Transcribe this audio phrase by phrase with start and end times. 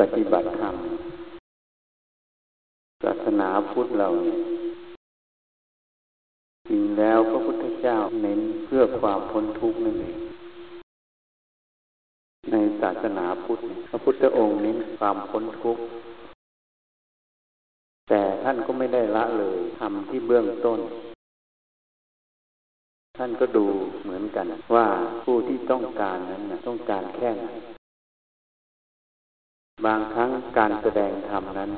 [0.00, 0.74] ปฏิบัติธรรม
[3.04, 4.38] ศาสนาพุทธเราเนี่ย
[6.68, 10.18] จริงแล้วพระพุทธเจ้าเน้นเพื่อความพ้นทุกข์นั่นเอง
[12.50, 15.82] ในศาสนาพุทธพระพุทธองค์เน้นความพ้นทุกข์
[18.08, 20.80] แต่ท่านก็ไม่ได้ละเลยทำที่เบื้องต้น
[23.18, 23.66] ท่านก็ดู
[24.02, 24.86] เหมือนกันว่า
[25.22, 27.46] ผู้ที่ต้องการนั้นนะต้องการแค่ไหน
[29.86, 31.70] บางครั้งการแสดงธรรมนั้น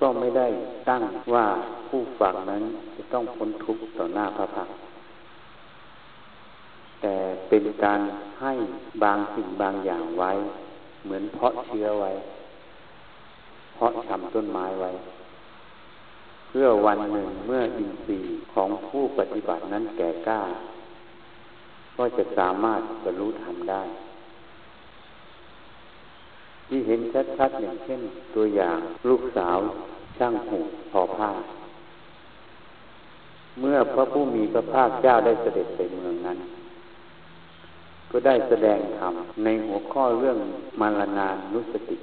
[0.00, 0.48] ก็ไม่ได้
[0.88, 1.02] ตั้ง
[1.34, 1.46] ว่า
[1.88, 2.62] ผู้ฟังนั้น
[2.96, 4.68] จะต้องพ้นทุกข์ต่อหน้าพระพัก
[7.00, 7.14] แต่
[7.48, 8.00] เป็นการ
[8.40, 8.52] ให้
[9.02, 10.32] บางสิ่งบางอย่างไว้
[11.04, 12.12] เหมือนเพาะเชื้อไว้
[13.74, 14.90] เพาะชำต้นไม้ไว้
[16.48, 20.40] เพื่อวันหนึ่งเมื่ออินทรีย์ของผู้ปฏิบัตินั้นแก่กล้า
[21.96, 23.82] ก็จะสามารถบรรลุธรรมได้
[26.66, 27.00] ที่เห็น
[27.38, 28.00] ชัดๆอย่างเช่น
[28.34, 29.58] ตัวอย่างลูกสาว
[30.18, 30.60] ช่างหู
[30.92, 31.30] ทอผ้า
[33.60, 36.38] เมื่อพระผู้มีพระภาคเจ้าได้เสด็จไปเมืองนั้น
[38.10, 40.38] ก็ได้แสดงธรรมในหัวข้อเรื่อง
[40.80, 41.98] มารณานุสติ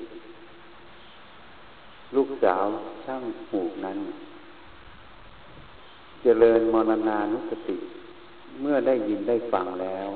[2.16, 2.64] ลูกสาว
[3.06, 3.98] ช่างหูนั้น
[6.24, 7.78] เจริญมรณานุสติ
[8.62, 10.10] เมื่อได้ยินได้ฟังแล้ว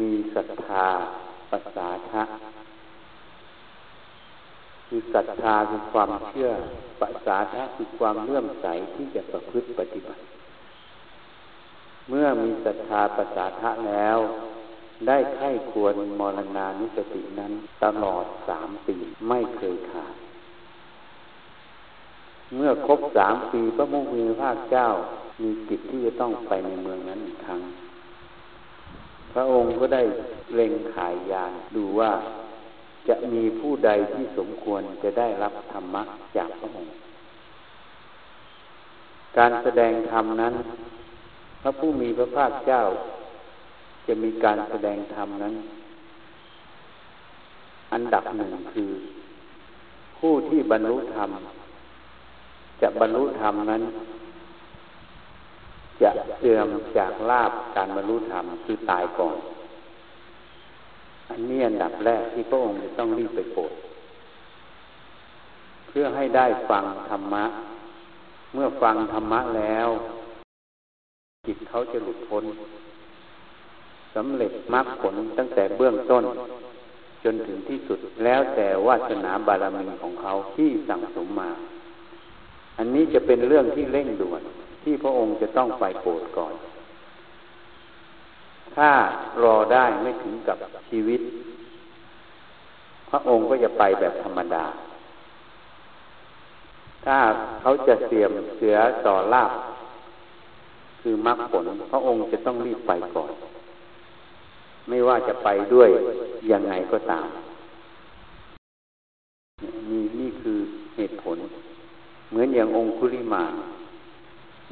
[0.00, 0.88] มีศรัทธา
[1.50, 2.22] ภาษาทะ
[4.88, 6.50] คือศรัทธาคือความเชื่อ
[7.00, 10.22] ปัสสาทะคือความเลื่อมใสที่จะประพฤติปฏิบัติ
[12.08, 14.18] เมื่อมีศรัทธาปัสสาทะแล้ว
[15.06, 17.52] ได้ไข้ควรมรณานุสตินั้น
[17.84, 18.96] ตลอดสามปี
[19.28, 20.14] ไม่เคยขาด
[22.54, 24.88] เมื่อครบสามปีพระมุขีพระเจ้า
[25.42, 27.60] มีจิตที่จะต้องไปในเมืองนั้นอีกครั้ง
[29.38, 30.02] ระองค์ก็ได้
[30.54, 32.12] เล็งขายยานดูว่า
[33.08, 36.02] จะมีผู้ใดที่สมควรจะได้รับธรรมะ
[36.36, 36.92] จากพระองค์
[39.36, 40.54] การแสดงธรรมนั้น
[41.62, 42.82] พระผู้มีพระภาคเจ้า
[44.06, 45.54] จะมีการแสดงธรรมนั้น
[47.92, 48.90] อันดับหนึ่งคือ
[50.18, 51.30] ผู้ที่บรรลุธรรม
[52.82, 53.82] จะบรรลุธรรมนั้น
[56.02, 56.68] จะเสื่อม
[56.98, 59.36] จากลาบการบรรลุธรรมคือตายก่อน
[61.30, 63.72] อันนี้อันดับแรกที่พระองค์จะต้องรีบไปโปรด
[65.88, 67.44] เพื่อให้ได้ฟังธรรมะ
[68.54, 69.88] เมื่อฟังธรรมะแล้ว
[71.46, 72.44] จิตเขาจะหลุดพ้น
[74.14, 76.24] สำเร็จมรรคผลตั้งแต่เบื้องต้น
[77.24, 81.50] จนถึงที่สุดแล้วแต่วาสนาบารมีของเขาที่สั่งสมมา
[82.78, 84.42] อันนี้จะเป็นเรื่องที่เร่งด่วน
[84.88, 86.54] ที่พระองค์จะต้องไปโปรดก่อน
[88.76, 88.90] ถ้า
[89.42, 90.58] รอได้ไม่ถึงกับ
[90.88, 91.20] ชีวิต
[93.10, 94.64] พระองค์ก็จะไปแบบธรรมดา
[97.04, 97.18] ถ้า
[97.60, 98.76] เขาจะเสียมเสือ
[99.06, 99.52] ต่อลาบ
[101.00, 103.32] คือมรรคผล พระองค์จะต้องรีบไปก่อน
[104.88, 105.88] ไม่ว่าจะไปด้วย
[106.52, 107.26] ยังไงก็ตาม
[109.90, 110.58] นี่นี่คือ
[110.96, 111.36] เหตุผล
[112.30, 113.44] เหมือนอย่างองคุลิมา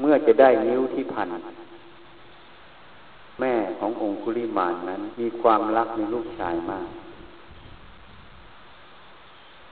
[0.00, 1.28] เมื่อจะได้นิ้วที่พัน
[3.40, 6.88] แม่ขององคุลิมานนั้น มีความรักในลูกชายมาก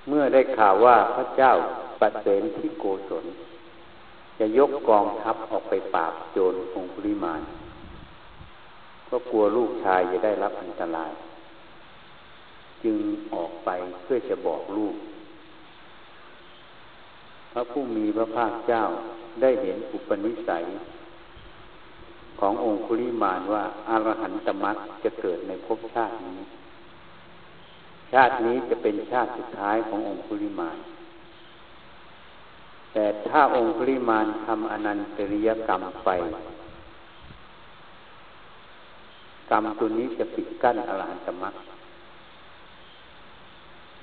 [0.09, 1.53] เมื่อได้ข่าวว่าพระเจ้า
[2.01, 3.25] ปเสนที่โกศล
[4.39, 7.43] จะยกกองทัพออกไปปราบโจรองคุลิมาน
[9.11, 11.13] ก็กลัวลูกชายจะได้รับอันตราย
[12.85, 12.97] จึง
[13.35, 13.71] ออกไป
[14.03, 14.95] เพื่อจะบอกลูก
[17.53, 18.83] พระผู้มีพระภาคเจ้า
[19.41, 20.65] ได้เห็นอุปนิสัย
[22.41, 26.41] ขององคุลิมานว่าอารหันตมรรคจะเกิดในภพชาตินี้
[28.13, 30.79] ชาตินี้จะเป็นชาติสุดท้ายขององคุลิมาน
[32.93, 36.11] แต่ถ้าองคุลิมานทำอนันตริยกรรมไป
[39.51, 41.55] กรรมตัวนี้จะปิดกั้นอรหันตมรรค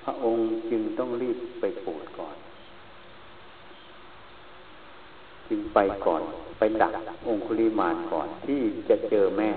[0.03, 2.37] พระองค์จึงต้องรีบไปโปรดก่อน
[5.49, 6.21] จึงไปก่อน
[6.57, 6.93] ไปดัก
[7.27, 9.51] องคุลิมานก่อนที่จะเจอแม่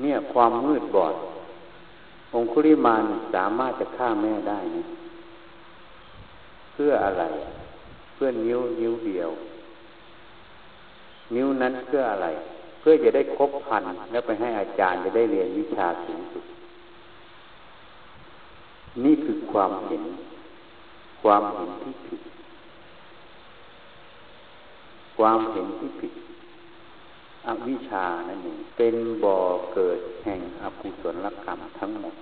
[0.00, 1.14] เนี่ยความมืดบอด
[2.34, 3.04] องคุลิมาน
[3.34, 4.84] สามารถจะฆ่าแม่ได้นะ
[6.72, 7.24] เพื่ออะไร
[8.14, 9.30] เพื่อนิ้วนิ้วเดียว
[11.34, 12.26] นิ้วนั้นเพื่ออะไร
[12.80, 16.44] เพื่อจะได้ครบพันแล้วไปให้อาจารย์จะได้เรียนวิชาสูงสุด
[19.04, 20.02] นี่คือความเห็น
[21.22, 22.20] ความเห็นที่ผิด
[25.16, 26.12] ความเห็นที่ผิด
[27.46, 28.94] อวิชชานั่นเองเป็น
[29.24, 29.38] บ่อ
[29.74, 32.14] เกิดแห่งอกุศลกรรมทั้งหมด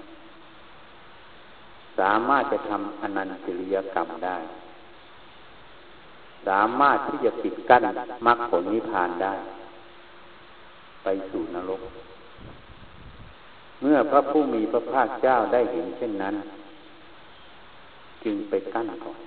[1.99, 4.39] สามารถจะทำอนันตริยกรรมได้
[6.49, 7.83] สามารถที่จะปิดกั้น
[8.27, 9.35] มรรคผลนิพพานได้
[11.03, 11.83] ไปสู่นรก
[13.81, 16.35] เมื่อพระผู้มีพระภาคเจ้าได้เห็นเช่นนั้น
[18.25, 19.19] จึงไปกั้นก่อน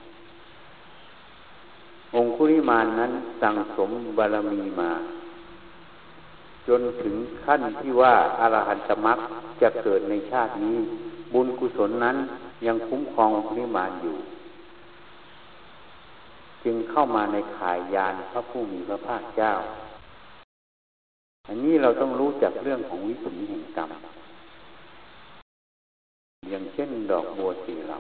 [2.13, 3.12] องคุริมานนั้น
[3.42, 4.92] สั่งสมบารมีมา
[6.68, 9.19] จนถึงขั้นที่ว่าอารหันตมรรค
[9.62, 10.78] จะเกิดในชาตินี้
[11.34, 12.18] บุญกุศลนั้น
[12.66, 14.18] ยังคุ้มครองนิมานอยู่
[16.63, 19.54] จึงเข้ามาในข่ายยานพระผู้มีพระภาคเจ้า
[21.48, 23.90] อันนี้เราต้องรู้จักเรื่องของวิถีแห่งกรรม
[26.50, 28.00] อย่างเช่นดอกบัวสีเหล่า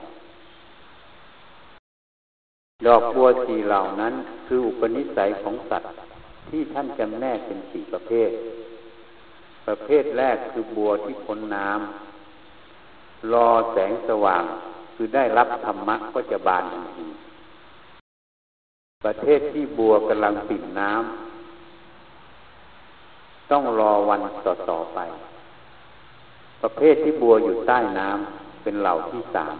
[2.85, 4.13] ดอกบัวสีเหล่านั้น
[4.47, 5.91] คืออุปนิสัยของสัตว์
[6.49, 8.29] ที่ท่านจำแนกเป็นสี่ประเภท
[9.67, 14.43] ประเภทแรกคือบัวที่พ้นน้ำรอแสงสว่าง
[14.95, 17.07] คือได้รับธรรมะก็จะบานทันที
[19.05, 24.99] ประเทศที่บัวกำลังปิ่มน้ำต้องรอวันต่อต่อไป
[26.61, 29.55] ประเภทที่บัวอยู่ใต้น้ำเป็นเหล่าที่สาม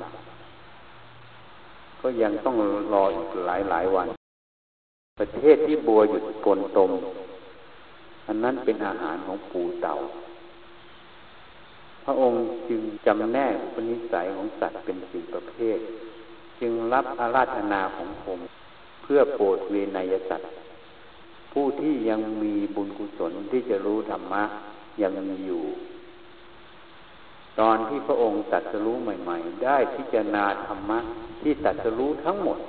[2.08, 2.58] ก็ยังต้อง
[2.94, 4.08] รออีกหลายหลายวัน
[5.20, 6.92] ประเทศที่บัวหยุดกลตม
[8.28, 9.96] อันนั้นเป็นอาหารของปูเต่า
[12.04, 15.80] พระองค์จึงจำแนกปณิสัยของสัตว์เป็นสี่ประเภท
[16.60, 18.40] จึงรับอาราธนาของผม
[19.04, 20.50] เพื่อโปรดเวนยสัตว์
[21.52, 24.44] ผู้ที่ยังมีบุญกุศลที่จะรู้ธรรมะ
[25.02, 25.64] ยังมีอยู่
[27.60, 31.00] ตอนที่พระองค์ตัดสรู้ใหม่ ๆ ได้พิจารณาธรรมะ
[31.42, 32.60] ที่ตัดสรู้ทั้งหมด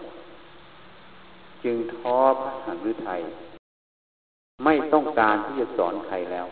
[1.64, 3.20] จึงท้อพระหฤทัย
[4.64, 6.46] ไม่ต้องการที่จะสอนใครแล้ว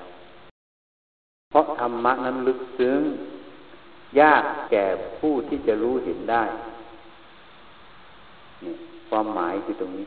[1.50, 3.00] เพราะธรรมะนั้นลึกซึ้ง
[4.20, 4.86] ยากแก่
[5.18, 6.44] ผู้ที่จะรู้เห็นได้
[8.64, 8.74] นี่
[9.08, 10.06] ความหมายคือตรงนี้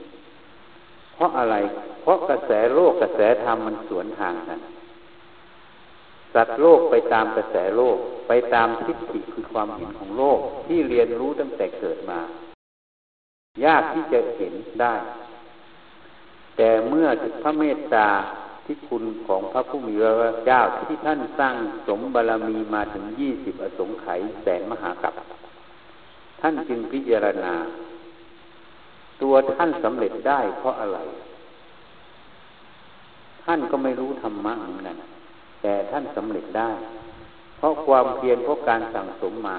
[1.14, 1.56] เพราะอะไร
[2.02, 4.60] เพราะกระแสโลกกระแสธรรมมันสวนทางกัน
[6.34, 7.98] สัตว์โลกไปตามกระแสโลก
[8.28, 12.20] ไปตามทิฏฐิคือความเห็นของโลกที่เรียนรู้ตั้งแต่เกิดมา
[13.66, 14.96] ยากที่จะเห็นได้
[16.58, 17.08] แต่เมื่อ
[17.42, 18.08] พระเมตตา
[18.66, 21.56] ที่คุณของพระผู้มีพระเจ้าที่ท่านสร้าง
[21.88, 25.14] สมบารมีมาถึงยี่สิบอสงไขยแสนมหากัป
[26.42, 27.54] ท่านจึงพิจารณา
[29.22, 31.00] ตัวท่านสำเร็จได้เพราะอะไร
[33.46, 34.98] ท่านก็ไม่รู้ธรรมะเหมือนกัน
[35.62, 36.72] แต่ท่านสำเร็จได้
[37.58, 39.58] เพราะความเพียรเพราะการสั่งสมมา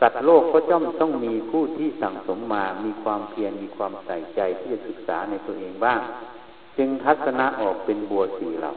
[0.00, 6.00] สัตว์โลกก็จ้อมต้องมีผู้ที่สั่งสมมา มีความเพียรมีความใส่ใจที่จะศึกษาในตัวเองบ้าง
[6.78, 8.72] จึงทัศนะออกเป็นบัวสีเหล่า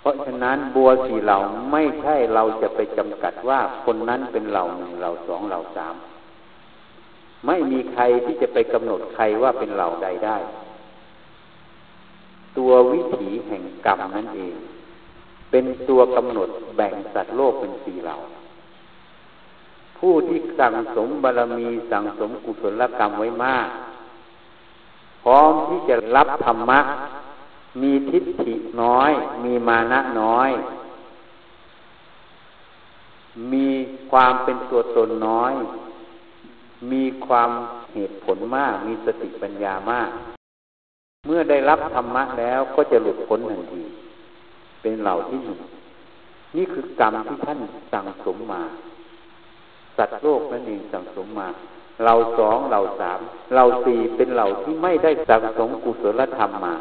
[0.00, 1.38] เพราะฉะนั้นบัวสีเหล่า
[1.72, 5.94] ไม่ใช่เราจะไปจำกัดว่าคนนั้นเป็นเหล่าหนึ่งเหล่าสองเหล่าสาม
[7.46, 10.36] ไม่มีใครที่จะไปกำหนดใครว่าเป็นเหล่าใดได้
[12.56, 14.56] ตัววิถีแห่งกรรมนั่นเอง
[15.50, 18.16] เป็นตัวกำหนดแบ่งสัตว์โลกเป็นสี่เหล่า
[19.98, 23.68] ผู้ที่สั่งสมบารมีสั่งสมกุศลกรรมไว้มาก
[25.22, 26.80] พร้อมที่จะรับธรรมะ
[27.82, 29.10] มีทิฏฐิน้อย
[29.44, 30.50] มีมานะน้อย
[33.52, 33.68] มี
[34.10, 35.54] ความเป็นตัวตนน้อย
[36.92, 37.50] มีความ
[37.94, 40.10] เหตุผลมาก มีสติปัญญามาก
[41.26, 43.82] เมื่อได้รับธรรมะแล้วก็จะหลุดพ้นทันที
[44.82, 45.60] เป็นเหล่าที่หนึ่ง
[46.56, 47.58] นี่คือกรรมที่ท่าน
[47.92, 48.62] สั่งสมมา
[49.96, 51.48] สัตว์โลกนั่นเองสั่งสมมา
[52.04, 53.20] เราสองเราสาม
[53.54, 56.74] เราสี่เป็นเหล่าที่ไม่ได้สั่งสมกุศลธรรมมา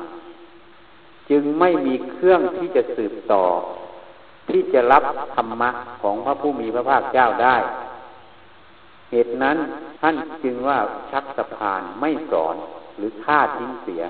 [1.30, 3.46] จึงไม่มีเครื่องที่จะสืบต่อ
[4.50, 5.04] ที่จะรับ
[5.36, 5.70] ธรรมะ
[6.02, 7.56] ของพระผู้มีพระภาคเจ้าได้
[9.12, 9.58] เหตุนั้น
[10.02, 10.80] ท่านจึงว่า
[11.12, 12.56] ชักสะพานไม่สอน
[12.98, 14.02] หรือฆ่าทิ้งเสีย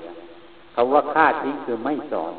[0.78, 2.32] คำว่าฆ่าทิ้งคือไม่สอน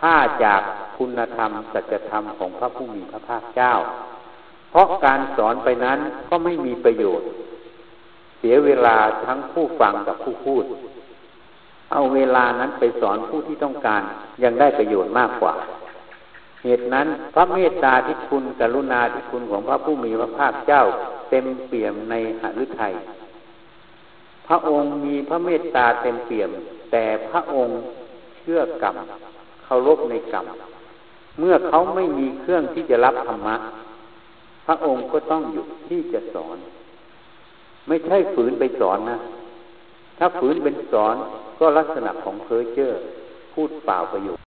[0.00, 0.60] ฆ่าจาก
[0.96, 3.72] คุณธรรมสัจธรรมของพระผู้มีพระภาคเจ้า
[4.70, 5.98] เพราะการสอนไปนั้น
[6.28, 7.28] ก็ไม่มีประโยชน์
[8.38, 8.96] เสียเวลา
[9.26, 10.64] ทั้งผู้ฟังกับผู้พูด
[11.92, 14.02] เอาเวลานั้นไปสอนผู้ที่ต้องการ
[14.44, 15.54] ยังได้ประโยชน์มากกว่า
[16.64, 20.82] เหตุนั้นพระเมตตาที่คุณกรุณาที่คุณของพระผู้มีพระภาคเจ้า
[21.30, 22.94] เต็มเปี่ยมในหฤทัย
[24.48, 26.50] พระองค์มีพระเมตตาเต็มเปี่ยม
[26.92, 27.74] แต่พระองค์
[28.38, 28.96] เชื่อกรรม
[29.64, 30.46] เคารพในกรรม
[31.38, 33.56] เมื่อเขาไม่มีเครื่องที่จะรับธรรมะ
[34.66, 36.56] พระองค์ก็ต้องหยุดที่จะสอน
[37.88, 39.18] ไม่ใช่ฝืนไปสอนนะ
[40.18, 41.14] ถ้าฝืนเป็นสอน
[41.58, 42.90] ก็ลักษณะของเพ้อเจ้อ
[43.52, 44.44] พูดเปล่าประโยชน์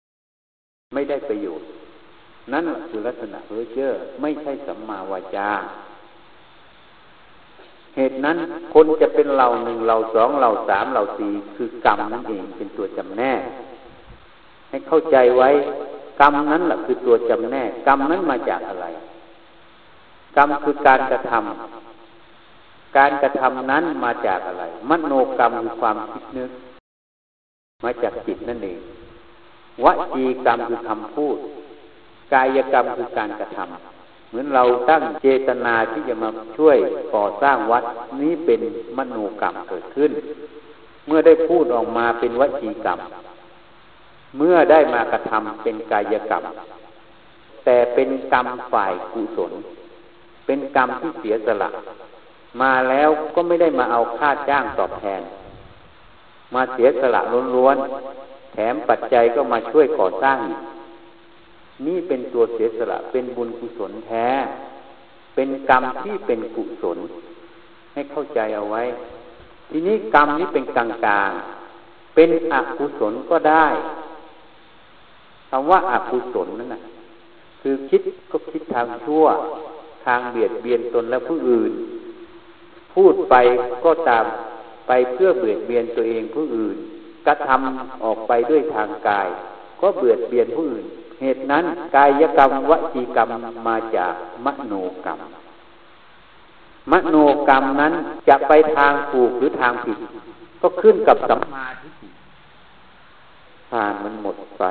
[0.95, 1.67] ไม่ได้ประโยชน์
[2.53, 3.91] นั่นคือลักษณะเพ้อเจ้อ
[4.23, 5.51] ไม่ใช่สัมมาวาจา
[7.97, 8.37] เหตุนั้น
[8.75, 13.41] คนจะเป็นเราหนึ่งเราสองเราสามเราสี่คือกรรมนั่นเองเป็นตัวจำแนก
[14.71, 15.49] ให้เข้าใจไว้
[16.21, 18.87] กรรมนั้นแหละคือตัวจำแนกกรรมนั้นมาจากอะไร
[20.37, 26.51] กรรมคือการกระทำการกระทำนั้นมาจากอะไร มโนกรรมคือความคิดนึก
[27.85, 28.81] มาจากจิตนั่นเอง
[29.85, 31.37] วจีกรรมคือคำพูด
[32.33, 33.94] กายกรรมคือการกระทำเห
[34.35, 36.77] มือนเราตั้งเจตนาที่จะมาช่วย
[37.15, 37.85] ก่อสร้างวัด
[38.21, 38.61] นี้เป็น
[38.97, 40.11] มโนกรรมเกิดขึ้น
[41.07, 42.99] เมื่อได้พูดออกมาเป็นวจีกรรม
[44.39, 46.45] เมื่อได้มากระทำเป็นกายกรรม
[47.65, 49.53] แต่เป็นกรรมฝ่ายกุศล
[50.47, 51.71] เป็นกรรมที่เสียสละ
[52.63, 55.23] มาแล้วก็ไม่ได้มาเอาค่าจ้างตอบแทน
[56.55, 57.21] มาเสียสละ
[57.55, 57.77] ล้วน
[58.53, 60.61] แถมปัจจัยก็มาช่วยก่อสร้างอีก
[61.87, 64.29] นี่เป็นตัวเสียสละเป็นบุญกุศลแท้
[65.35, 66.99] เป็นกรรมที่เป็นกุศล
[67.93, 68.83] ให้เข้าใจเอาไว้
[69.71, 71.31] ทีนี้กรรมนี้เป็นกลางกลาง
[72.15, 73.67] เป็นอกุศลก็ได้
[75.51, 76.83] คำว่าอากุศลนั่นนะ
[77.61, 79.25] คือคิดก็คิดทางชั่ว
[80.05, 81.73] ทางเบียดเบียนตนและผู้อื่น
[82.95, 83.35] พูดไป
[83.85, 84.25] ก็ตาม
[84.89, 86.77] ไปเพื่อเบียดเบียนตัวเองผู้อื่น
[87.27, 89.29] กระทำออกไปด้วยทางกาย
[89.81, 90.87] ก็เบียดเบียนผู้อื่น
[91.21, 91.65] เหตุนั้น
[91.97, 93.29] กายกรรมวจีกรรม
[93.69, 95.21] มาจากมโนกรรม
[96.93, 97.17] มโน
[97.49, 97.93] กรรมนั้น
[98.29, 99.99] จะไปทางถูกหรือทางผิด
[100.63, 102.09] ก็ขึ้นกับสัมมาทิฏฐิ
[103.71, 104.65] ผ่านมันหมดไป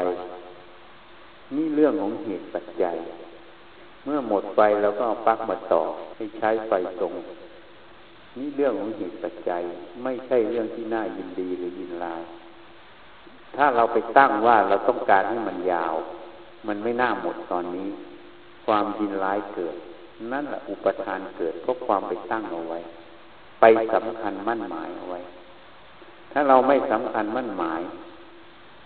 [1.56, 2.96] นี่เรื่องของเหตุปัจจัย
[4.04, 5.84] เมื่อหมดไฟเราก็เอาปลั๊กมาต่อ
[6.16, 6.72] ให้ใช้ไฟ
[7.02, 7.14] ตรง
[8.38, 9.62] นี่เรื่องของเหตุปัจจัย
[10.04, 12.22] ไม่ใช่เรื่องที่น่ายินดีหรือยินร้าย
[13.56, 15.96] ถ้าเราไปตั้งว่าเราต้องการให้มันยาว
[16.68, 17.88] มันไม่น่าหมดตอนนี้
[18.66, 19.76] ความยินร้ายเกิด
[20.32, 22.80] นั่นแหละอุปทานเกิดเพราะความไปตั้งเอาไว้
[23.62, 25.20] ไปสำคัญมั่นหมายเอาไว้
[26.32, 27.82] ถ้าเราไม่สำคัญมั่นหมาย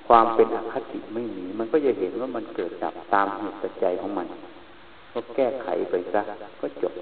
[0.07, 4.27] ความเป็นอคติไม่มีมันก็จะเห็นว่ามันเกิดดับตามเหตุปัจจัยของมัน
[5.13, 6.22] ก็แก้ไขไปซะ
[6.62, 6.93] ก็จบ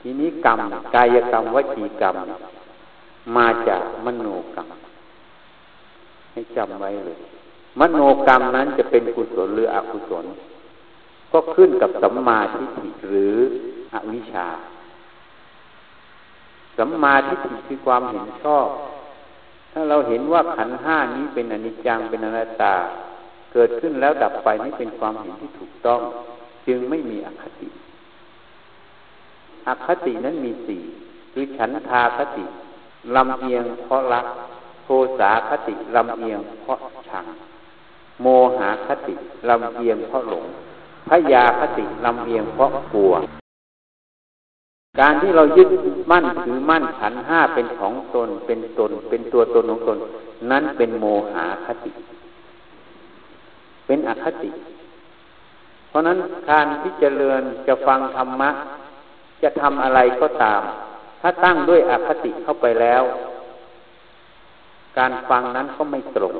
[0.00, 0.60] ทีนี้กรรม
[0.94, 2.16] กายกรรมวจีกรรม
[3.36, 4.68] มาจากมโนกรรม
[6.32, 7.18] ให้จำไว้เลย
[7.80, 10.24] มโนกรรมนั้นจะเป็นกุศลหรืออกุศล
[11.32, 13.36] ก็ขึ้นกับสัมมาทิฏฐิหรือ
[13.92, 14.48] อวิชชา
[16.78, 18.66] สัมมาทิฏฐิคือความเห็นชอบ
[19.72, 22.74] ถ้าเราเห็นว่าขันห้านี้เป็นอนิจจังเป็นอนัตตา
[23.52, 26.00] เกิดขึ้นแล้วดับไปนี่เป็นความเห็นที่ถูกต้อง
[26.66, 27.68] จึงไม่มีอคติ
[29.68, 30.82] อคตินั้นมีสี่
[31.32, 32.44] คือฉันทาคติ
[33.16, 34.26] ลำเอียงเพราะรัก
[34.84, 34.88] โท
[35.18, 37.24] สาคติลำเอียงเพราะชัง
[38.22, 39.14] โมหาคติ
[39.48, 40.44] ลำเอียงเพราะหลง
[41.08, 43.12] พยาคติลำเอียงเพราะกลัว
[45.00, 45.68] การที่เรายึด
[46.10, 49.98] มั่นถือมั่นขันห้าเป็นของตนเป็นตน เป็นตัวตนของตน
[50.50, 51.92] นั้นเป็นโมหาคติ
[53.86, 54.50] เป็นอคติ
[55.88, 56.18] เพราะนั้น
[56.50, 58.50] การที่เจริญจะฟังธรรมะ
[59.42, 60.62] จะทำอะไรก็ตาม
[61.20, 63.02] ถ้าตั้งด้วยอคติเข้าไปแล้ว
[64.98, 66.34] การฟังนั้นก็ไม่ตรง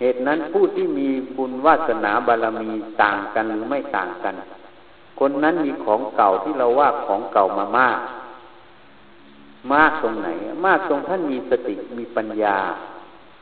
[0.00, 2.70] เหตุนั้นผู้ที่มีบุญวาสนาบารมี
[3.02, 4.34] ต่างกันหรือไม่ต่างกัน
[5.20, 7.98] คนนั้นมีของเก่าที่เราว่าของเก่ามามาก
[9.72, 10.28] มากตรงไหน
[10.66, 12.58] มากตรงท่านมีสติมีปัญญา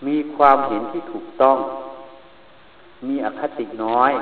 [0.07, 1.59] มีความเห็นที่ถูกต้อง
[3.09, 4.13] มีอคติน้อย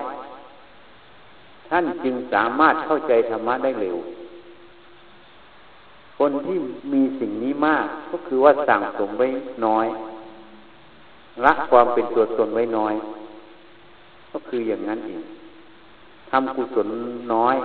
[1.69, 3.97] ท่านจึงสามารถเข้าใจธรรมะได้เร็ว
[6.19, 6.57] คนที่
[6.93, 9.29] มีสิ่งนี้มากก็คือว่าสั่งสมไว้
[9.67, 9.87] น้อย
[11.45, 12.95] ละความเป็นตัวตนไว้น้อย
[14.33, 15.23] ก็คืออย่างนั้นเอง
[16.31, 16.89] ทำกุศล
[17.35, 17.57] น้อย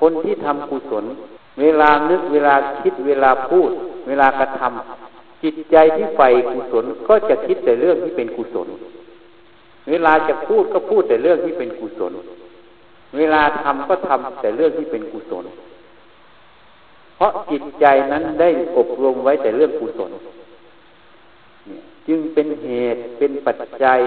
[0.00, 1.04] คนที่ทำกุศล
[1.60, 3.70] เวลานึกเวลาคิดเวลาพูด
[4.08, 8.68] เวลากระทำจิตใจที่ใฝ่กุศลก็จะคิดแต่เรื่องที่เป็นกุศล
[9.90, 12.12] เวลาจะพูดก็พูดแต่เรื่องที่เป็นกุศล
[13.16, 15.44] เวลาทำก็ทำแต่เรื่องที่เป็นกุศล
[17.16, 20.10] เพราะจิตใจนั้นได้อบรมไว้แต่เรื่องกุศล
[22.08, 24.00] จึงเป็นเหตุเป็นปัจจัย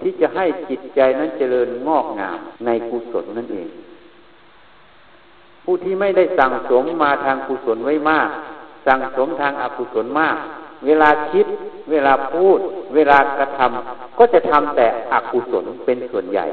[0.00, 3.68] ที่จะให้จิตใจนั้นเจริญงอกงามในกุศลนั่นเอง
[5.64, 8.28] ผู้ที่ไม่ได้สั่งสมมาทางกุศลไว้มาก
[8.86, 10.36] สั่งสมทางอกุศลมาก
[10.86, 11.46] เวลาคิด
[11.90, 12.58] เวลาพูด
[12.94, 16.46] เวลากระทำก็จะทำแต่อกุศลเป็นส่วนใหญ่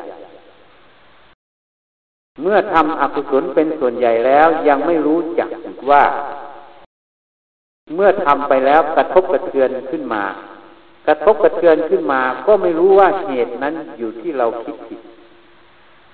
[2.41, 5.49] เมื่อทำอกุศลเป็นส่วนใหญ่แล้วยังไม่รู้จัก
[5.91, 6.03] ว่า
[7.95, 10.23] เมื่อทำไปแล้วกระทบกระเทือนขึ้นมา
[11.09, 14.99] ระทบกระเทือนขึ้นมา ก็ไม่รู้ว่าเหตุนั้นอยู่ที่เราคิดผิด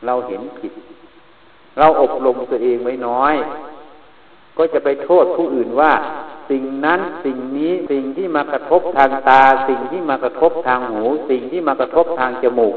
[0.06, 0.74] เราเห็นผิด
[1.80, 3.36] เราอบรมตัวเองไว้น้อย
[4.58, 5.92] ก็จะไปโทษผู้อื่นว่า
[6.50, 12.76] สิ่งนั้นสิ่งนี้สิ่งที่มากระทบทางตา สิ่งที่มากระทบทางหู สิ่งที่มากระทบทางจมูก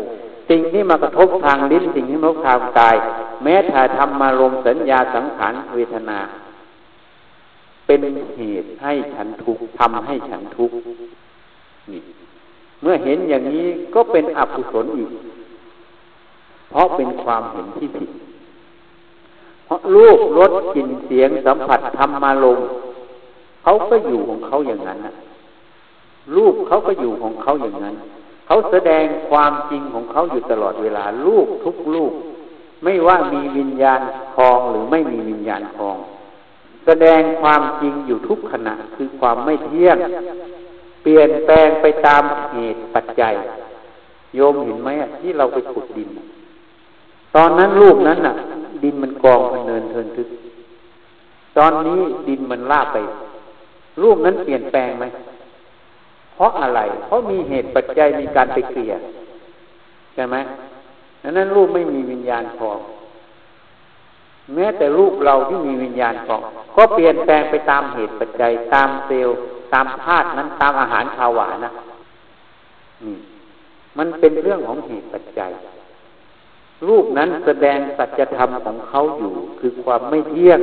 [0.51, 2.97] สิ่งที่มากระทบทางลิ้นสิ่งที่มากระทบทางกาย
[3.43, 6.19] แม้ถ่ายทำมารมสัญญาสังขารเวทนา
[7.87, 8.01] เป็น
[8.37, 10.77] เหตุให้ฉันทุกข์ทำให้ฉันทุกข์
[12.83, 15.11] เมื่อเห็นอย่างนี้ก็เป็นอกุศลอีก
[16.71, 18.11] เพราะเป็นความเห็นที่ผิด
[19.66, 22.59] เพราะรูปรสกลิ่นเสียงสัมผัสธรรมาลม
[23.62, 25.14] เขาก็อยู่ของเขาอย่างนั้นนะ
[26.37, 27.97] รูปเขาก็อยู่ของเขาอย่างนั้น
[28.47, 32.12] เขาแสดงความจริงของเขาอยู่ตลอดเวลา รูปทุกรูป
[32.85, 34.00] ไม่ว่ามีวิญญาณ
[34.35, 35.97] คลองหรือไม่มีวิญญาณคลอง
[36.87, 39.97] แสดงความจริงอยู่ทุกขณะคือความไม่เที่ยง
[41.02, 43.35] เปลี่ยนแปลงไปตามเหตุปัจจัย
[44.35, 44.88] โยมเห็นไหม
[45.21, 46.11] ที่เราไปขุดดิน
[47.35, 48.35] ตอนนั้นรูปนั้นน่ะ
[48.83, 50.28] ดินมันกองพันเนินเทินทึก
[51.57, 52.99] ตอนนี้ดินมันลาบไป
[54.02, 55.05] รูปนั้นเปลี่ยนแปลงไหม
[56.35, 58.93] เพราะอะไร เพราะมีเหตุปัจจัยมีการไปเกลี่ย
[60.14, 60.37] ใช่ไหม
[61.23, 62.78] ดังนั้นรูปไม่มีวิญญาณพอง
[64.55, 66.40] แม้แต่รูปเราที่มีวิญญาณของ
[66.76, 69.37] ก็เปลี่ยนแปลงไปตามเหตุปัจจัยตามเซลล์
[69.73, 71.73] ตามธาตุนั้นตามอาหารขาวหวานนะ
[73.99, 75.51] มันเป็นเรื่องของเหตุปัจจัย
[76.89, 80.59] รูปนั้นแสดงสัจธรรมของเขาอยู่ คือความไม่เที่ยง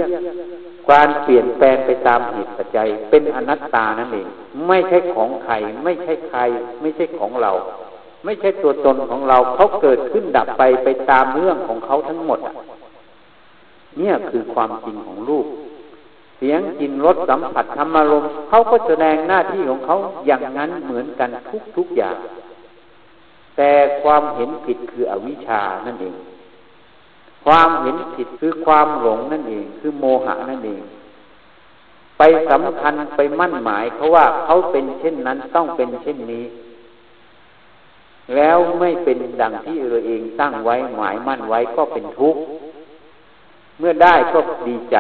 [0.92, 4.28] การเปลี่ยนแปลงไปตามเหตุปัจจัย เป็นอนัตตานั่นเอง
[4.68, 6.40] ไม่ใช่ของใครไม่ใช่ใคร
[6.82, 7.52] ไม่ใช่ของเรา
[8.26, 12.40] ไม่ใช่ตัวตนของเราเขาเกิดขึ้นดับไปไปตามเรื่องของเขาทั้งหมด
[13.98, 15.46] เนี่ยคือความจริงของรูป
[16.38, 19.96] เสียงกลิ่นรสสัมผัสธรรมารมเขาก็แสดงหน้าที่ของเขา
[20.28, 22.18] อย่างนั้นเหมือนกันทุกทุกอย่าง
[23.58, 23.72] แต่
[24.04, 26.16] ความเห็นผิดคืออวิชชานั่นเอง
[27.46, 30.82] ความเห็นผิดคือความหลงนั่นเอง คือโมหะนั่นเอง
[32.18, 36.46] ไปสำคัญไปมั่นหมายเขาว่าเขาเป็นเช่นนั้นต้องเป็นเช่นนี้
[38.36, 42.42] แล้วไม่เป็นดังที่เราเองตั้งไว้หมายมั่นไว้ก็เป็นทุกข์
[43.80, 44.98] เมื่อได้ก็ดีใจ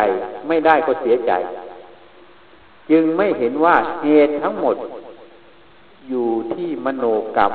[0.47, 1.31] ไม่ได้ก็เสียใจ
[2.89, 4.75] จึงไม่เห็นว่าเหตุทั้งหมด
[6.09, 7.05] อยู่ที่มโน
[7.37, 7.51] กรรม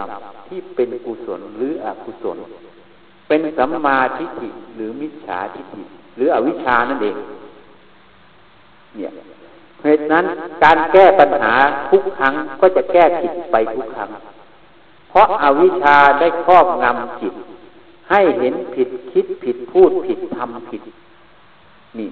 [0.47, 2.39] ที่เป็นกุศลหรืออกุศล
[3.29, 5.83] เป็นสัมมาทิฏฐิหรือมิจฉาทิฏฐิ
[6.17, 7.17] หรืออวิชานั่นเอง
[8.97, 9.13] เนี่ย
[9.83, 10.25] เหตุนั้น
[10.65, 11.55] การแก้ปัญหา
[11.91, 14.11] ทุกครั้งก็จะแก้ผิดไปทุกครั้ง
[15.11, 17.35] เพราะอาวิชชาได้ครอบงำจิต
[18.11, 20.83] ให้เห็นผิดคิดผิดพูดผิดทำผิด
[21.99, 22.09] นี่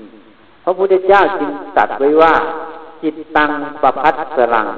[0.64, 2.34] พระพุทธเจ้าจึงตัดไว้ว่า
[3.02, 3.50] จิตตัง
[3.82, 4.68] ประพัสสรัง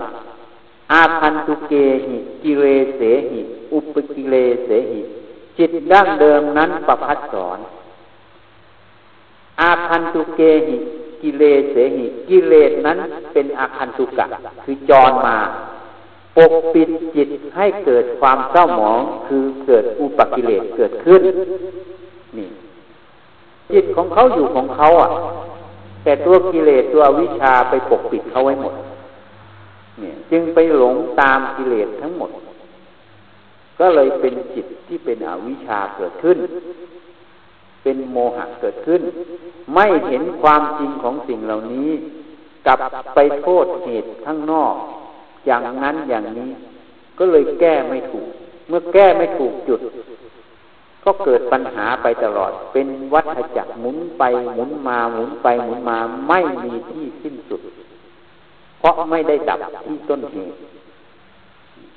[0.92, 1.72] อาพันตุเก
[2.06, 2.64] หิกิเล
[2.96, 3.40] เสหิ
[3.72, 4.34] อุปกิเล
[4.64, 5.00] เสหิ
[5.58, 7.58] จิตดั้งเดิมนั้นประพัสสอน
[9.60, 10.76] อาคันตุเกหิ
[11.22, 12.98] กิเลเสหิกิเลสนั้น
[13.32, 14.26] เป็นอาคันตุกะ
[14.64, 15.38] คือจรมา
[16.36, 21.20] ปกปิดจิตให้เกิดความเศร้าหมองคือเกิดอุปกิเลสเกิดขึ้น
[22.36, 22.48] นี่
[23.72, 25.11] จิตของเขาอยู่ของเขาอะ
[26.04, 28.74] แต่ตัวกิเลสตัววิชาไปปกปิดเขาไว้หมด
[30.00, 32.30] เนี่ย จึงไปหลงตามกิเลสทั้งหมด
[33.78, 36.38] ก็เลยเป็นจิตที่เป็นอวิชชาเกิดขึ้น
[37.83, 39.02] เป็นโมหะเกิดขึ้น
[39.74, 41.90] ไม่เห็นความจริงของสิ่งเหล่านี้
[42.66, 42.78] กลับ
[43.14, 44.74] ไปโทษเหตุข้างนอก
[45.46, 46.50] อย่างนั้นอย่างนี้
[47.18, 48.28] ก็เลยแก้ไม่ถูก
[48.68, 49.80] เมื่อแก้ไม่ถูกจุด
[51.04, 54.22] ก็เกิดปัญหาไปตลอด เป็นวัฏจักรหมุนไป
[54.54, 57.60] หมุนมาหมุนไปหมุนมาไม่มีที่สิ้นสุด
[58.78, 60.56] เพราะไม่ได้ดับที่ต้นเหตุ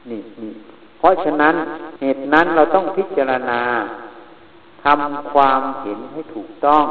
[0.10, 0.54] นี่นี่
[1.00, 1.56] เพราะฉะนั้น
[2.02, 3.62] เหตุนั้นเราต้องพิจารณา
[4.84, 6.86] ทำความเห็นให้ถูกต้อง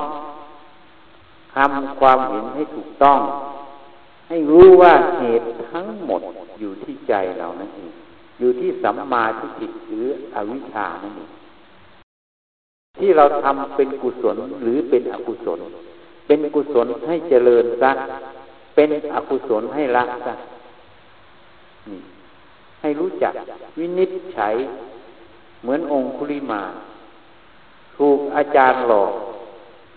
[1.57, 3.19] ทำความเห็นให้ถูกต้อง
[4.29, 6.23] ให้รู้ว่าเหตุทั้งหมด
[6.59, 7.93] อยู่ที่ใจเรานั่นเอง
[8.39, 11.31] อยู่ที่สัมมาทิฏฐิหรืออวิชชานั่นเอง
[12.99, 15.61] ที่เราทำเป็นกุศลหรือเป็นอกุศล
[16.27, 17.93] เป็นกุศลให้เจริญซะ
[18.75, 20.35] เป็นอกุศลให้ละซะ
[22.81, 23.33] ให้รู้จัก
[23.79, 24.55] วินิจฉัย
[25.63, 26.63] เหมือนองคุลิมา
[27.97, 29.13] ถูกอาจารย์หลอก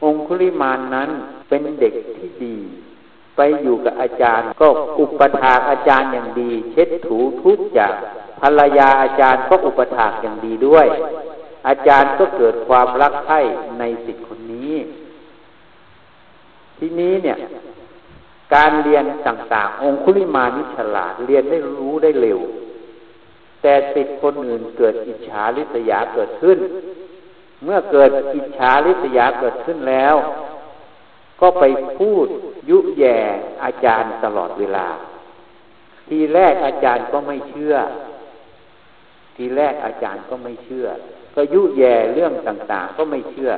[0.04, 1.10] องคุลิมานนั้น
[1.50, 2.56] เป็นเด็กที่ดี
[3.36, 4.68] ไปอยู่กับอาจารย์ก็
[5.00, 7.96] อุปถากอาจารย์อย่างดี เช็ดถูทุกอย่าง
[8.42, 10.88] ภรรยาอาจารย์ก็อุปถากอย่างดีด้วย
[11.68, 13.40] อาจารย์ก็เกิดความรักใคร่
[13.80, 14.74] ในสิทธิคนนี้
[16.78, 17.38] ทีนี้เนี่ย
[18.54, 22.40] การเรียนต่างๆ องคุลิมานิฉลาดเรียนได้รู้ได้เร็ว
[23.62, 26.58] แต่ติดคนอื่นเกิดอิจฉาริษยาเกิดขึ้น
[27.64, 30.16] เมื่อเกิดอิจฉาริษยาเกิดขึ้นแล้ว
[31.42, 31.64] ก็ไป
[31.98, 32.28] พูด
[32.70, 33.18] ยุแย่
[33.64, 34.88] อาจารย์ตลอดเวลา
[36.08, 37.76] ทีแรกอาจารย์ก็ไม่เชื่อ
[39.36, 40.88] ทีแรกอาจารย์ก็ไม่เชื่อ
[41.36, 43.52] ก็ยุแย่เรื่องต่างๆ ก็ไม่เชื่อ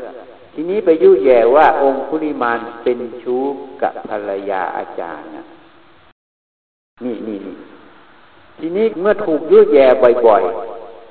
[0.54, 3.44] ทีนี้ไปยุแย่ว่าองคุลิมานเป็นชู้
[3.82, 5.46] กับภรรยาอาจารย์นะ
[7.04, 7.56] นี่นี่นี่
[8.60, 9.86] ทีนี้เมื่อถูกยุแย่
[10.26, 10.44] บ่อย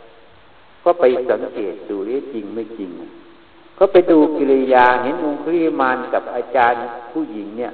[0.09, 2.91] ๆ ก็ไปสังเกตดูว่าจริงไม่จริง
[3.79, 6.81] ก็ไปดูกิริยาเห็นองคุลิมานกับอาจารย์
[7.13, 7.73] ผู้หญิงเนี่ย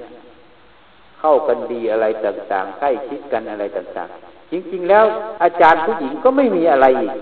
[1.20, 5.04] เข้ากันดีอะไรต่างๆใกล้ชิดกันอะไรต่างๆ จริง ๆ แล้ว
[5.42, 7.14] อาจารย์ผู้หญิงก็ไม่มีอะไรอีก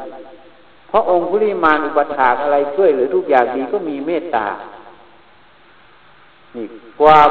[0.90, 4.46] เพราะองค์ุริมานอุปถากอะไรช่วยหรือทุกอย่างดีก็มีเมตตา
[6.57, 6.66] นี่
[7.00, 7.31] ความ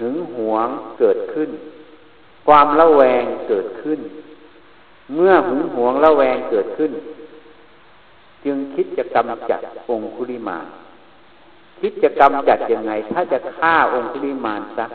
[0.00, 0.68] หึงหวง
[0.98, 1.50] เกิดขึ้น
[2.46, 4.00] ความละแวงเกิดขึ้น
[5.14, 6.92] เมื่อหึงหวงละแวงเกิดขึ้น
[8.44, 10.66] จึงคิดจะกำจัดองคุริมาน
[11.80, 14.86] คิดจะกำจัดยังไง ถ้าจะฆ่าองคุริมานซะ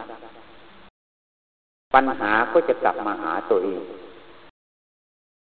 [1.93, 3.81] ปัญหาก็จะกลับมาหาตัวเอง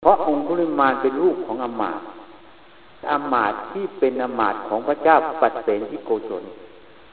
[0.01, 2.01] เพราะองคุริมานเป็นลูกของอมาต
[3.11, 6.45] อมาตที่เป็นอมาตของพระเจ้าปัสเสนที่โกศล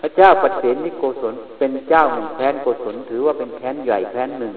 [0.01, 4.53] พระเจ้าปัสเสนที่โกศลเป็นเจ้าหนึ่งแค้นโกศลถือว่าเป็นแค้นใหญ่แค้นหนึ่ง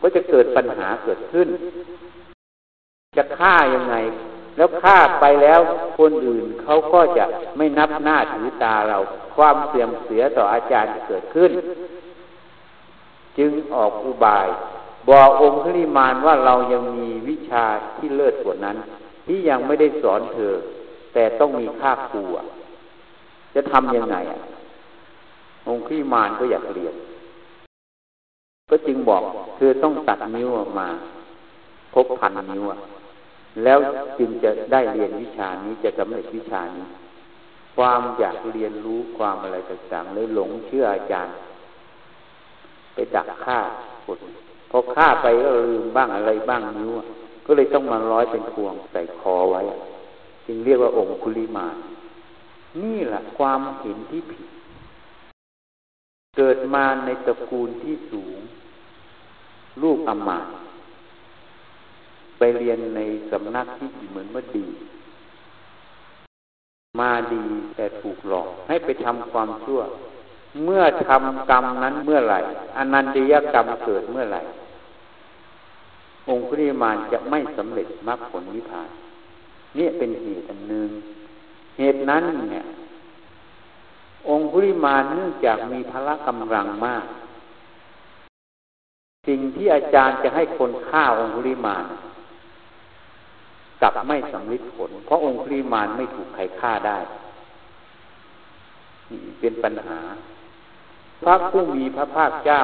[0.00, 1.48] ก็จะเกิดปัญหาเกิดขึ้น
[3.16, 3.96] จะฆ่ายังไง
[4.56, 5.60] แล้วฆ่าไปแล้ว
[5.98, 7.24] คนอื่นเขาก็จะ
[7.56, 8.98] ไม่นับหน้าถือตาเรา
[9.36, 11.50] ความเสื่อมเสียต่ออาจารย์จะเกิดขึ้น
[13.38, 14.48] จึงออกอุบาย
[15.10, 17.64] บอกองค์คริมานว่าเรายังมีวิชา
[17.96, 18.76] ที่เลิศกว่านั้น
[19.30, 20.54] ที่ยังไม่ได้สอนเธอ
[21.14, 22.22] แต่ต้องมีค่าครู
[23.54, 24.40] จะทำยังไงอะ
[25.66, 26.94] องค์ขี้มานก็อยากเรียน
[28.70, 29.22] ก็จึงบอก
[29.56, 30.88] เธอต้องตัดนิ้วออกมา
[31.94, 32.64] พบพันนิ้ว
[33.64, 33.78] แล้ว
[34.18, 36.86] จึงจะได้เรียนวิชานี้จะสำเร็จวิชานี้
[37.76, 41.34] ความอยากเรียนรู้ความอะไรต่างๆเลยหลงเชื่ออาจารย์
[42.94, 43.58] ไปดักฆ่า
[44.04, 44.18] คน
[44.70, 46.90] พอฆ่าไปก็ลืมบ้างอะไรบ้างนิ้ว
[47.52, 49.62] ก็เลยต้องมาร้อยเป็นพวงใส่คอไว้
[50.46, 51.66] จึงเรียกว่าองคุลิมา
[52.82, 54.46] นี่แหละความเห็นที่ผิด
[56.36, 58.36] เกิดมาในตระกูลที่สูง
[59.82, 60.38] ลูกอมา
[62.38, 64.66] ไปเรียนในสำนักที่เหมือนว่าดี
[67.00, 67.44] มาดี
[67.76, 69.80] แต่ถูกหลอกให้ไปทำความชั่ว
[70.64, 72.40] เมื่อทำกรรมนั้นเมื่อไหร่
[72.76, 74.42] อนันตยกรรมเกิดเมื่อไหร่
[76.30, 78.88] องคุริมานจะไม่สำเร็จมรรคผลนิพพาน
[79.76, 80.88] นี่เป็นเหตุอันหนึ่ง
[81.78, 82.64] เหตุนั้นเนี่ย
[84.28, 87.04] องคุริมานเนื่องจากมีพละกำลังมาก
[89.28, 91.84] สิ่งที่อาจารย์จะให้คนฆ่าองคุริมาน
[93.82, 96.98] กลับไม่สำเร็จผล เพราะองคุริมานไม่ถูกใครฆ่าได้
[99.40, 100.00] เป็นปัญหา
[101.24, 102.62] พระผู้มีพระภาคเจ้า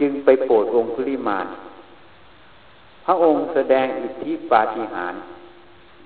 [0.00, 1.46] จึงไปโปรดองคุริมาน
[3.04, 5.22] พระองค์แสดงอิทธิปาฏิหาริย์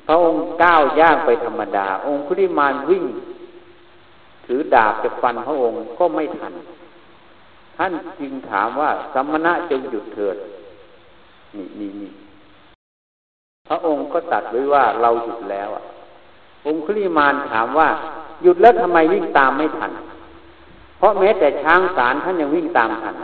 [0.07, 3.05] พระองค์ก้าวย่างไปธรรมดา องคุริมานวิ่ง
[4.47, 6.55] ถือดาบจะฟันพระองค์ก็ไม่ทัน
[7.77, 10.37] ท่านจึงถามว่าสมณะจงหยุดเถิด
[11.57, 12.13] นี่นี่นี่
[13.69, 15.85] พระองค์ก็ตัดไว้ว่าเราหยุดแล้วอะ
[16.67, 17.89] องคุริมานถามว่า
[18.43, 19.93] หยุดแล้วทำไมวิ่งตามไม่ทัน
[20.99, 23.15] เพราะแม้แต่ช้างสารท่านยังวิ่งตามทัน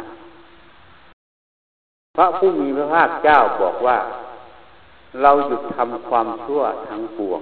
[2.16, 3.98] พระผู้มีพระภาคเจ้าบอกว่า
[5.22, 7.40] เราหยุดทำความชั่วทั้งปวง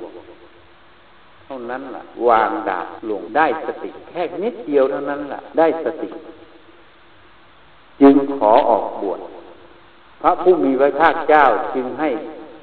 [1.45, 6.09] เท่านั้นละ่ะ วางดาบลงได้สติ แค่นิดเดียวเท่านั้นละ่ะ ได้สติ
[8.01, 9.21] จึงขอออกบวช
[10.23, 12.09] พระผู้มีพระภาคเจ้าจึงให้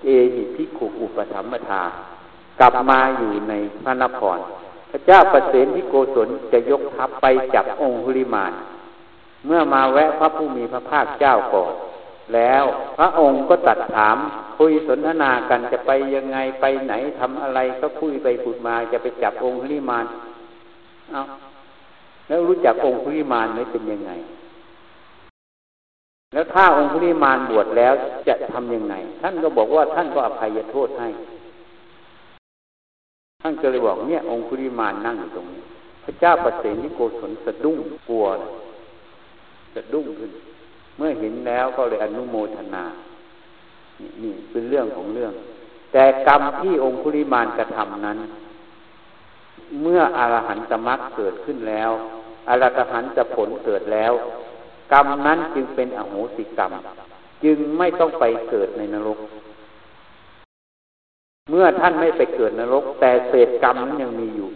[0.04, 1.84] เอหิพิขุอุปถัมมทา
[2.60, 4.38] กลับมาอยู่ในพระนคร
[4.92, 8.54] พระเจ้าประเสนที่โกศลจะยกทัพไปจับองคุลิมาน
[9.46, 11.74] เมื่อมาแวะพระผู้มีพระภาคเจ้าก่อน
[12.36, 12.64] แล้ว
[12.98, 14.18] พระองค์ก็ตัดถาม
[14.58, 20.06] คุยสนทนากันจะไปยังไงไปไหนทำอะไรก็คุยไปพูดมาจะไปจับองค์คุริมาน
[21.12, 21.22] เอา
[22.28, 24.12] แล้วรู้จักองค์คุริมานไหมเป็นยังไง
[26.34, 27.94] แล้วถ้าองค์คุริมานบวชแล้ว
[28.28, 31.10] จะทํำยังไง ท่านก็บอกว่าท่านก็อภัยโทษให้
[33.42, 35.64] ท่านก็เลยบอกเนี่ย องค์คุริมานนั่งอยู่ตรงนี้
[36.04, 37.78] พระเจ้าประเสนิโกศลสะดุ้ง
[38.10, 38.26] กลัว
[39.74, 40.32] สะดุ้งขึ้น
[40.98, 42.86] เมื่อเห็นแล้วก็เลยอนุโมทนา
[44.24, 45.34] นี่เป็นเรื่องของเรื่อง
[45.94, 48.18] แต่กรรมที่องคุริมานกระทำนั้น
[49.82, 51.92] เมื่ออรหันตมรรคเกิดขึ้นแล้ว
[52.50, 54.14] อรหันจะผลเกิดแล้ว
[54.94, 56.72] กรรมนั้นจึงเป็นอโหสิกรรม
[57.44, 59.20] จึงไม่ต้องไปเกิดในนรก
[61.50, 64.50] เมื่อท่านไม่ไปเกิดนรก แต่เศษกรรมนั้นยังมีอยู่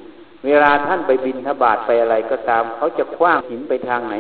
[0.45, 4.15] เวลาท่านไปบินทบาทไปอะไรก็ตาม เขาจะคว้างหินไปทางไหน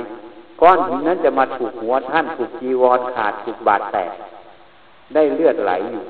[0.61, 4.11] ก้อนหินนั้นจะมาถูกหัวท่านถูกจีวรขาดถูกบาดแตก
[5.13, 6.03] ได้เลือดไหลอยู่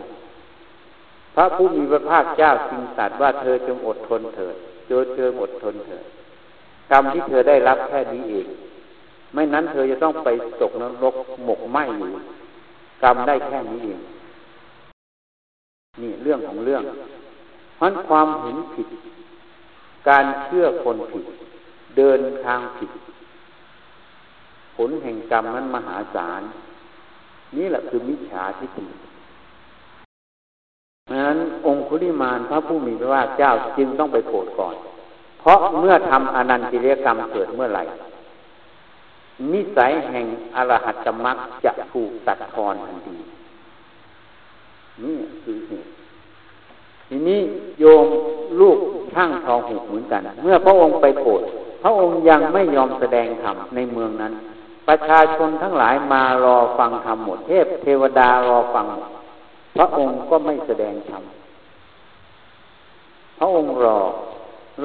[1.36, 4.56] พระผู้มีพระภาคเจ้าจึงตรัสว่าเธอจงอดทนเถิด
[4.88, 6.04] เจอเธออดทนเถิด
[6.92, 8.48] กรรมที่เธอได้รับแค่นี้เอง
[9.34, 10.30] ไม่นั้นเธอจะต้องไป
[10.62, 12.10] ตกนรกหมกไหมอยู่
[13.04, 14.00] กรรมได้แค่นี้เอง
[16.02, 16.84] นี่เรื่องของเรื่อง
[17.82, 18.88] มันความเห็นผิด
[20.10, 21.26] การเชื่อคนผิด
[21.98, 22.92] เดินทางผิด
[24.88, 26.42] ลแห่งกรรมนั้นมหาศาล
[27.58, 28.86] นี่แหละคือมิจฉาทิฏฐิ
[31.14, 34.76] นั้นองคุลิมานพระผู้มีพระภาคเจ้าจึงต้องไปโปรดก่อน
[35.40, 37.84] เพราะเมื่อทำอนันติเรียกรรมเกิดเมื่อไหร่
[39.54, 43.18] นิสัยแห่งอรหัตมรรคจะถูกตัดทอนทันที
[45.04, 45.90] นี่คือเหตุ
[47.08, 47.40] ทีนี้
[47.80, 48.06] โยม
[48.60, 48.78] ลูก
[49.14, 51.42] ช่างทองหุกเหมือนกัน เมื่อพระองค์ไปโปรด
[51.84, 54.34] พระองค์ยังไม่ยอมแสดงธรรมในเมืองนั้น
[54.88, 58.86] ประชาชนทั้งหลายมารอฟังธรรมหมดเทพ เทวดารอฟัง
[59.76, 61.24] พระองค์ก็ไม่แสดงธรรม
[63.38, 64.00] พระองค์รอ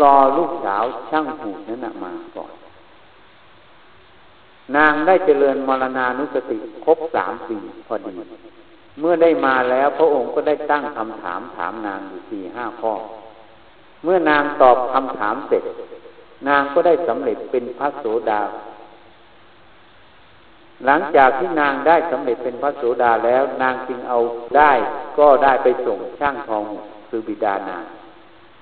[0.00, 2.52] รอลูกสาวช่างหูนั้นมาก่อน
[4.76, 7.56] นางได้เจริญมรณานุสติครบสามปี
[7.86, 8.16] พอดี
[9.00, 12.94] เมื่อได้มาแล้วพระองค์ก็ได้ตั้งคำถามถามนางอยู่สี่ห้าข้อ
[14.04, 15.64] เมื่อนางตอบคำถามเสร็จ
[16.48, 18.40] นางก็ได้สำเร็จเป็นพระโสดา
[20.84, 24.18] หลังจากที่นางได้สำเร็จเป็นพระโสดาแล้ว นางจึงเอา
[24.56, 24.72] ได้
[25.18, 26.64] ก็ได้ไปส่งช่างทอง
[27.08, 27.84] คือบิดานาง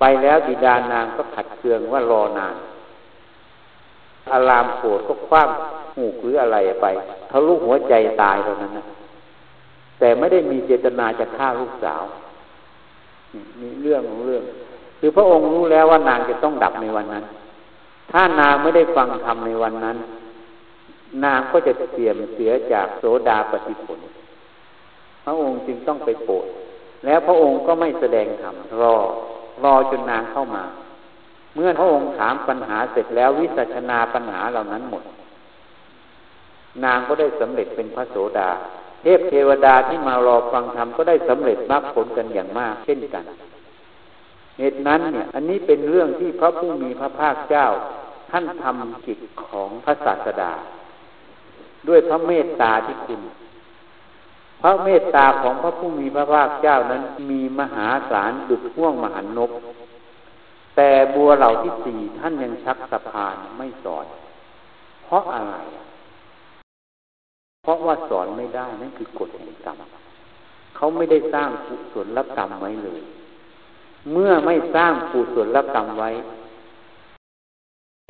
[0.00, 2.54] ไปแล้วบิดานางก็ขัดเคืองว่ารอนาน
[4.32, 5.48] อารามโกรธก็คว้าง
[5.96, 6.86] หูหรืออะไรไป
[7.30, 8.86] ทะลุหัวใจตายเท่านั้นนะ
[9.98, 12.02] แต่ไม่ได้มีเจตนาจะฆ่าลูกสาว
[13.60, 14.42] มีเรื่องของเรื่อง
[15.00, 17.24] คือพระองค์รู้แล้วว่านางจะต้องดับในวันนั้น
[18.12, 19.96] ถ้านางไม่ได้ฟังธรรมในวันนั้น
[21.24, 24.00] นางก็จะเสียมเสียจากโสดาปฏิผล
[25.24, 26.46] พระองค์จึงต้องไปโปรด
[27.04, 28.96] แล้วพระองค์ก็ไม่แสดงธรรมรอ
[29.64, 30.64] รอจนนางเข้ามา
[31.54, 35.04] เมื่อพระองค์ถามปัญหาเสร็จแล้ววิสัชนาปัญหาเหล่านั้นหมด
[36.84, 38.50] นางก็ได้สำเร็จเป็นพระโสดา
[39.02, 43.24] เทพเทวดาที่มารอฟังธรรมก็ได้สำเร็จมรรคผลกันอย่างมากเช่นกัน
[44.58, 47.66] เหตุนั้นเนี่ยอันนี้เป็นเรื่องที่พระผู้มีพระภาคเจ้า
[48.30, 50.52] ท่านทำกิจของพระศาสดา
[51.88, 53.20] ด้วยพระเมตตาที่คุณ
[54.62, 59.50] พระเมตตาของพระผู้มีพระภาคเจ้านั้นมีมหาศาลดุจห่วงมหันนก
[60.76, 64.06] แต่บัวเหล่าที่สี่ท่านยังชักสะพานไม่สอน
[65.04, 65.56] เพราะอะไร
[67.62, 69.76] เพราะว่าสอนไม่ได้นั่นคือกฎแห่งกรรม
[70.76, 73.02] เขาไม่ได้สร้างกุศลกรรมไว้เลย
[74.12, 76.10] เมื่อไม่สร้างกุศลกรรมไว้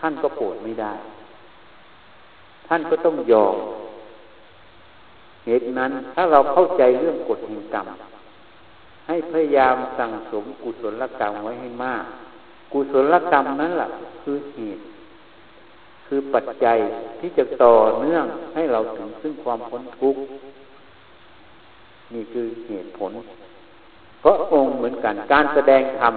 [0.00, 0.92] ท่านก็โปรดไม่ได้
[2.66, 3.56] ท่านก็ต้องยอม
[5.46, 7.86] เหตุนั้นถ้าเราเข้าใจเรื่องกฎแห่งกรรม
[9.06, 12.04] ให้พยายามสั่งสมกุศลกรรมไว้ให้มาก
[12.72, 13.88] กุศลกรรมนั้นแหละ
[14.22, 14.82] คือเหตุ
[16.06, 16.78] คือปัจจัย
[17.20, 18.24] ที่จะต่อเนื่อง
[18.54, 20.22] ให้เราถึงซึ่งความพ้นทุกข์
[22.14, 23.12] นี่คือเหตุผล
[24.20, 26.14] เพราะองค์เหมือนกันการแสดงธรรม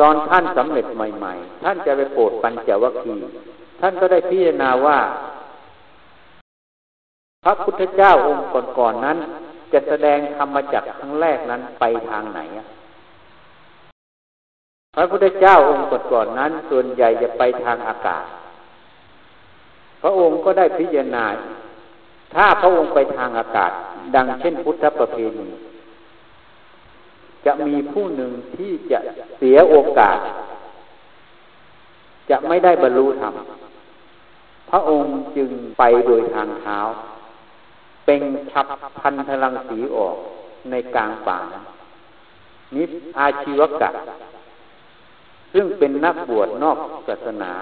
[0.00, 3.53] ตอนท่านสำเร็จใหม่ ๆ ท่านจะไปโปรดปัญจวัคคีย์
[3.86, 4.98] ท่านก็ได้พิจารณาว่า
[7.44, 8.44] พระพุทธเจ้าองค์
[8.78, 9.18] ก่อนๆนั้น
[9.72, 12.40] จะแสดงธรรมจักครั้งแรกนั้นไปทางไหน
[14.96, 18.24] พระพุทธเจ้าองค์ก่อนๆนั้น ส่วนใหญ่จะไปทางอากาศ
[20.02, 21.24] พระองค์ก็ได้พิจารณา
[22.34, 23.72] ถ้าพระองค์ไปทางอากาศ
[24.14, 25.48] ดังเช่นพุทธประเพณี
[27.46, 28.98] จะมีผู้หนึ่งที่จะ
[29.38, 30.18] เสียโอกาส
[32.30, 33.34] จะไม่ได้บรรลุธรรม
[34.74, 36.78] ระองค์จึงไปโดยทางเท้า
[38.06, 38.66] เป็นฉับ
[39.00, 40.16] พันธลังสีออก
[40.70, 41.38] ในกลางป่า
[42.74, 42.84] นิ
[43.18, 43.90] อาชีวกะ
[45.52, 47.52] ซึ่งเป็นนักบวชนอกศาสนา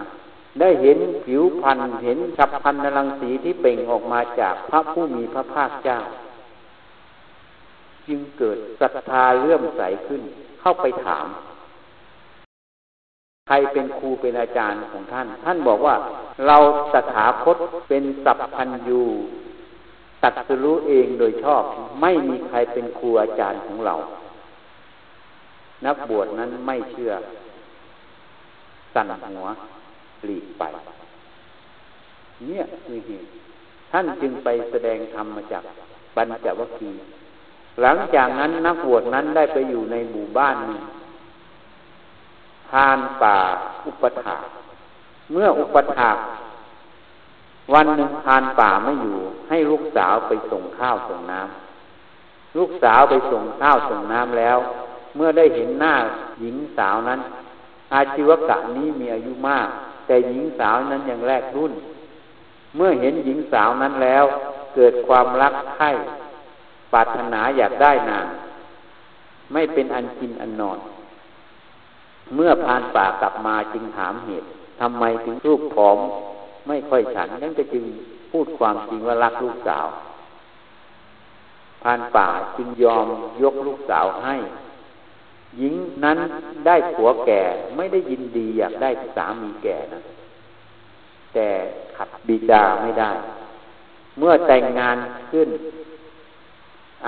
[0.60, 5.98] ได้เห็นผิวพันธ์เห็นฉับพันธลังสีที่เป่งออกมาจากพระผู้มีพระภาคเจ้า
[8.06, 10.22] จึงเกิดศรัทธาเลื่อมใสขึ้น
[10.60, 11.26] เข้าไปถาม
[13.48, 15.94] ใครเป็นครูเป็นอาจารย์ของท่าน ท่านบอกว่า
[16.46, 16.56] เรา
[16.92, 17.56] ตถาคต
[17.88, 19.02] เป็นสัพพัญยู
[20.22, 21.62] ตัดสรู้เองโดยชอบ
[22.00, 23.94] ไม่มีใครเป็นครูอาจารย์ของเรา
[25.86, 27.12] นักบวชนั้นไม่เชื่อ
[28.94, 29.46] สั่นหัว
[30.24, 30.64] หลีกไป
[32.48, 33.28] เนี่ยคือเหตุ
[33.92, 35.64] ท่านจึงไปแสดงธรรมมาจาก
[36.16, 37.02] ปัญจวัคคีย์
[37.82, 40.80] หลังจากนั้นนักบวชนั้นได้ไปอยู่ในหมู่บ้านนึง
[42.72, 43.38] ทานป่า
[43.86, 44.38] อุปถา
[45.32, 46.12] เมื่ออุปถา
[47.72, 54.58] วันหนึ่งทานป่าไม่อยู่ ให้ลูกสาวไปส่งข้าวส่งน้ำลูกสาวไปส่งข้าวส่งน้ำแล้ว
[55.16, 55.94] เมื่อได้เห็นหน้า
[56.40, 57.20] หญิงสาวนั้น
[57.94, 59.68] อาชีวกะนี้มีอายุมาก
[60.06, 61.72] แต่หญิงสาวนั้นยังแรกรุ่น
[62.76, 64.24] เมื่อเห็นหญิงสาวนั้นแล้ว
[64.74, 65.90] เกิดความรักใคร่
[66.92, 68.26] ปรารถนาอยากได้นาง
[69.52, 70.78] ไม่เป็นอันกินอันนอน
[72.34, 74.46] เมื่อพานป่ากลับมาจึงถามเหตุ
[74.80, 75.98] ทำไมถึงรูปผอม
[76.68, 77.84] ไม่ค่อยฉันนั่นก็จึง
[78.30, 79.86] พูดความจริงว่ารักลูกสาว
[81.82, 83.06] พานป่าจึงยอม
[83.42, 84.36] ยกลูกสาวให้
[85.58, 86.18] หญิงนั้น
[86.66, 87.42] ได้ผัวแก่
[87.76, 90.02] ไม่ได้ยินดีอยากได้สามีแก่นะ
[91.34, 91.48] แต่
[91.96, 93.10] ขัดบิดาไม่ได้
[94.18, 94.96] เมื่อแต่งงาน
[95.30, 95.48] ขึ้น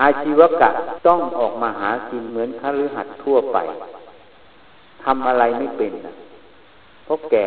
[0.00, 0.70] อาชีวกะ
[1.06, 3.58] ต้องออกมาหากินเหมือนคฤหัสถ์ทั่วไป
[5.04, 6.14] ทำอะไรไม่เป็นนะ
[7.04, 7.46] เพราะแก่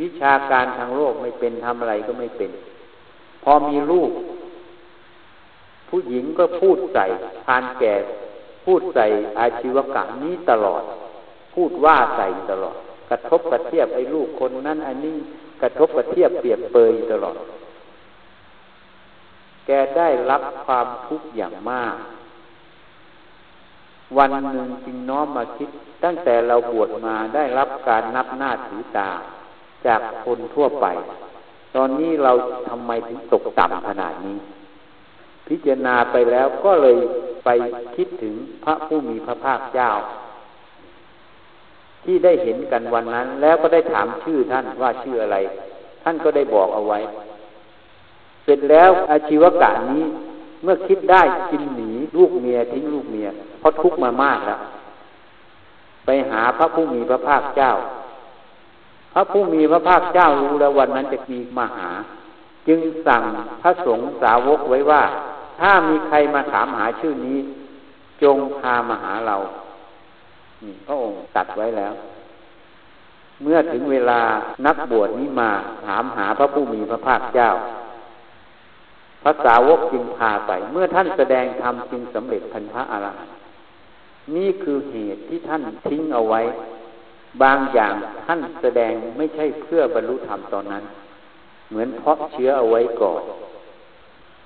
[0.00, 2.50] วิชาการทางโลกไม่เป็นทำอะไรก็ไม่เป็น
[3.44, 4.10] พอมีลูก
[5.88, 7.06] ผู้หญิงก็พูดใส่
[7.44, 7.94] พานแก่
[8.64, 9.06] พูดใส่
[9.38, 10.82] อาชีวกะนี้ตลอด
[11.54, 12.76] พูดว่าใส่ตลอด
[13.10, 15.16] กระทบกระเทียบไอ้ลูกคนนั้นอันนี้
[15.62, 17.36] กระทบกระเทียบเปรียบเปยตลอด
[19.66, 21.96] แกได้รับความทุกข์อย่างมาก
[24.18, 25.68] วันหนึ่งจึงน้อมมาคิด
[26.04, 29.10] ตั้งแต่เราบวชมาได้รับการนับหน้าถือตา
[29.86, 30.86] จากคนทั่วไป
[31.76, 32.32] ตอนนี้เรา
[32.68, 34.38] ทำไมถึงตกต่ำขนาดนี้
[35.48, 36.96] พิจารณาไปแล้วก็เลย
[37.44, 37.48] ไป
[37.96, 39.90] คิดถึงพระผู้มีพระภาคเจ้า
[42.04, 45.36] ที่ได้เห็นกันวันนั้น แล้วก็ได้ถามชื่อท่านว่าชื่ออะไร
[46.02, 46.98] ท่านก็ได้บอกเอาไว้
[48.44, 50.04] เสร็จแล้วอาชีวกะนี้
[50.62, 54.60] เมื่อคิดได้กินหนีลูกเมียทิ้งลูกเมีย เพราะทุกข์มามากแล้ว
[56.04, 57.72] ไปหาพระผู้มีพระภาคเจ้า
[59.14, 61.90] พระผู้มีพระภาคเจ้ารู้แล้ววันนั้นจะมีมาหา
[62.68, 63.22] จึงสั่ง
[63.62, 65.02] พระสงฆ์สาวกไว้ว่า
[65.60, 67.38] ถ้ามีใครมาถามหาชื่อนี้
[68.22, 69.36] จงพามาหาเรา
[70.62, 71.94] นี่พระองค์ตัดไว้แล้ว
[73.42, 74.20] เมื่อถึงเวลา
[74.66, 75.50] นักบวชนี้มา
[75.86, 77.50] ถามหาพระผู้มีพระภาคเจ้า
[79.22, 83.36] พระสาวกจึงพาไป เมื่อท่านแสดงธรรมจึงสำเร็จพันพระอรหันต์
[84.36, 86.40] นี่คือเหตุที่ท่านทิ้งเอาไว้
[87.42, 87.94] บางอย่าง
[88.26, 90.84] ท่านแสดงไม่ใช่เพื่อบรรลุธรรมตอนนั้น
[91.68, 93.22] เหมือนเพาะเชื้อเอาไว้ก่อน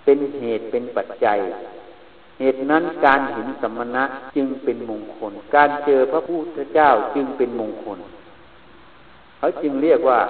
[0.04, 1.38] เป็นเหตุเป็นปัจจัย
[2.40, 4.04] เหตุนั้นการเห็นสมณะ
[4.36, 7.98] จึงเป็นมงคล การเจอพระพุทธเจ้าจึงเป็นมงคล
[9.38, 10.20] เขาจึงเรียกว่า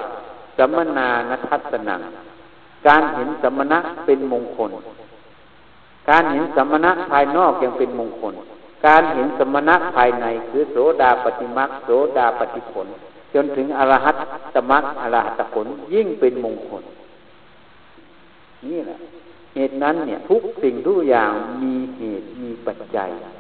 [0.59, 2.01] สมณานทัศนัง
[2.87, 4.71] การเห็นสมณะเป็นมงคล
[6.11, 8.35] การเห็นสมณะภายนอกยังเป็นมงคล
[8.87, 12.87] การเห็นสมณะภายในคือโสดาปฏิมักโสดาปฏิผล
[13.35, 14.17] จนถึงอรหัต
[14.55, 16.83] ตมักอรหัตผลยิ่งเป็นมงคล
[18.67, 18.99] นี่แหละ
[19.55, 21.31] เหตุนั้นเนี่ยทุกสิ่งทุกอย่าง
[21.63, 23.31] มีเหตุมีปัจจัยฉะ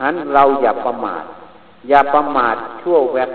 [0.00, 1.24] นั้นเราอย่าประมาท
[1.88, 3.30] อย่าประมาทชั่วแวบ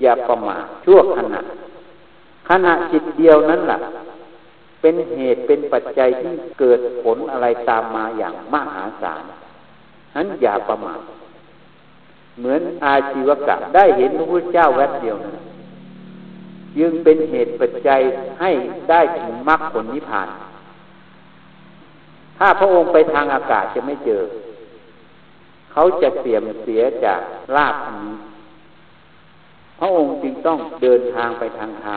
[0.00, 1.40] อย่าประมาทชั่วขณะ
[2.48, 3.78] ขณะจิตเดียวนั้นแหละ
[4.80, 9.22] เป็นเหตุเป็นปัจจัยที่เกิดผลอะไรตามมาอย่างมหาศาล
[10.14, 11.00] นั้นอย่าประมาท
[12.38, 15.42] เหมือนอาชีวกะได้เห็นพระพุทธเจ้าแวบเดียวนะ
[16.78, 18.00] ยึงเป็นเหตุปัจจัย
[18.40, 18.50] ให้
[18.90, 20.28] ได้ถึงมรรคผลนิพพาน
[22.38, 24.22] ถ้าพระองค์ไปทางอากาศจะไม่เจอ
[25.72, 27.20] เขาจะเสียมเสียจาก
[27.56, 28.12] ลาภนี้
[29.78, 31.96] พระองค์จึงต้องเดินทางไปทางเท้า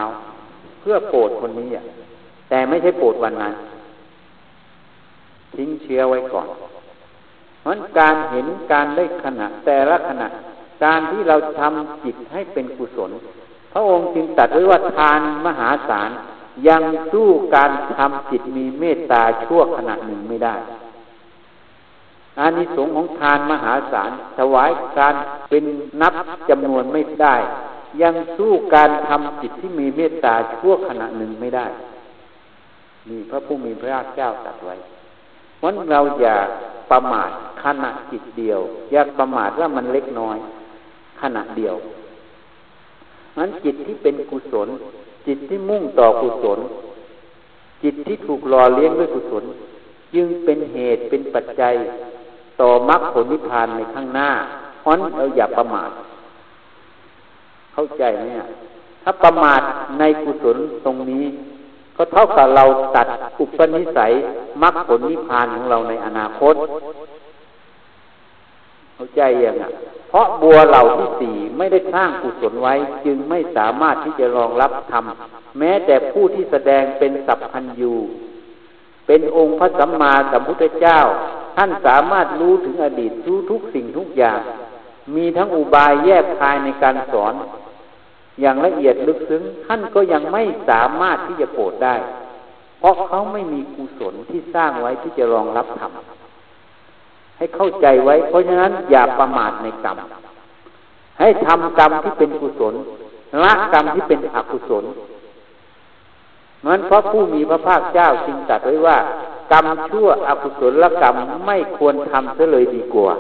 [0.88, 1.84] พื่อโปรดคนนี้อะ
[2.50, 3.54] แต่ไม่ใช่โปรดวันนั้น
[5.56, 6.48] ทิ้งเชื้อไว้ก่อน
[7.62, 10.28] เพราะการเห็นการได้ขณะ แต่ละขณะ
[10.84, 13.12] การที่เราทำจิตให้เป็นกุศล
[13.72, 16.10] พระองค์จึงตัดไว้ว่าทานมหาศาล
[16.68, 20.56] ยังสู้การทำจิตมีเมตตาชั่วขณะหนึ่งไม่ได้
[22.40, 25.16] อานิสงส์ของทานมหาศาลถวายการ
[25.50, 25.64] เป็น
[26.02, 26.14] นับ
[26.50, 27.36] จำนวนไม่ได้
[28.02, 31.68] ยังสู้การทำจิตที่มีเมตตาชั่วขณะหนึ่งไม่ได้
[33.10, 34.76] นี่พระผู้มีพระเจ้าตรัสไว้
[35.58, 36.36] เพราะเราอย่า
[36.92, 37.30] ประมาท
[37.64, 38.60] ขณะจิตเดียว
[38.92, 40.38] อย่าประมาทว่ามันเล็กน้อย
[41.22, 41.76] ขณะเดียว
[43.38, 44.70] นั้นจิตที่เป็นกุศล
[45.28, 46.60] จิตที่มุ่งต่อกุศล
[47.84, 49.44] จิตที่ถูกหล่อเลี้ยงด้วยกุศล
[50.14, 51.74] จึงเป็นเหตุเป็นปัจจัย
[52.62, 54.30] ต่อมรรคผลนิพพานในข้างหน้า
[54.82, 55.92] เพราะเราอย่าประมาท
[57.76, 58.24] เข้าใจไหม
[59.04, 59.62] ถ้าประมาท
[60.00, 61.26] ในกุศลตรงนี้
[61.98, 62.64] ก็เท่ากับเรา
[62.96, 63.08] ตัด
[63.40, 64.12] อุปนิสัย
[64.62, 66.56] มรรคผลนิพพานของเราในอนาคต
[68.96, 69.72] เข้าใจยังอะ
[70.10, 72.74] เพราะบัวเหล่าที่สี่ไม่ได้สร้างกุศลไว้
[73.06, 75.06] จึงไม่สามารถที่จะรองรับธรรม
[75.60, 77.96] แม้แต่ผู้ที่แสดงเป็นสัพพัญยู
[79.08, 81.00] เป็นองค์พระสัมมาสัมพุทธเจ้า
[81.58, 84.40] ท่านสามารถรู้ถึงอดีตรู้ทุกสิ่งทุกอย่าง
[85.16, 87.34] มีทั้งอุบายแยกคายในการสอน
[88.42, 91.96] อย่างละเอียดลึกซึ้งท่านก็ยังไม่สามารถที่จะโปรดได้
[92.80, 95.92] เพราะเขาไม่มีกุศลที่สร้างไว้ที่จะรองรับธรรม
[97.38, 99.98] ให้เข้าใจไว้ เพราะฉะนั้นอย่าประมาทในกรรม
[101.20, 102.74] ให้ทำกรรมที่เป็นกุศล
[103.44, 104.86] ละกรรมที่เป็นอกุศล
[106.66, 108.98] มันเพราะผู้มีพระภาคเจ้าจึงตรัสไว้ว่า
[109.52, 111.16] กรรมชั่วอกุศลละกรรม
[111.46, 113.14] ไม่ควรทำเสียเลยดีกว่า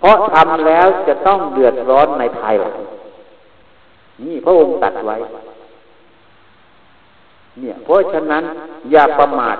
[0.00, 2.76] เพราะทำแล้วจะต้องเดือดร้อนในภายหลัง
[4.26, 5.16] นี่พระองค์ตัดไว้
[7.60, 8.44] เนี่ย เพราะฉะนั้น
[8.90, 9.56] อย่าประมาท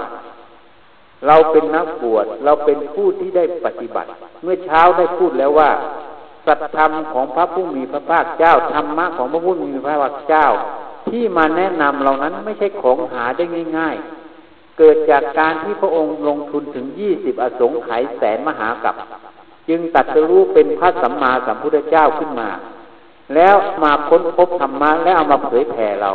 [1.26, 4.08] เราเป็นนักบวชเราเป็นผู้ที่ได้ปฏิบัติ
[4.42, 5.70] เมื่อเช้าได้พูดแล้วว่า
[6.46, 10.46] สัตธรรมของพระผู้มีพระภาคเจ้าธรรมะของพระผู้มีพระภาคเจ้า
[11.10, 13.44] ที่มาแนะนำเหล่านั้นไม่ใช่ของหาได้
[13.78, 18.94] ง่าย ๆ เกิดจากการที่พระองค์ลงทุนถึงยี่สิบอสงไขยแสนมหากับ
[19.68, 22.48] จึงตัดสู้เป็นพระสัมมาสัมพุทธเจ้าขึ้นมา
[23.34, 26.12] แล้วมาค้นพบธรรมะแล้วเอามาเผยแผ่เรา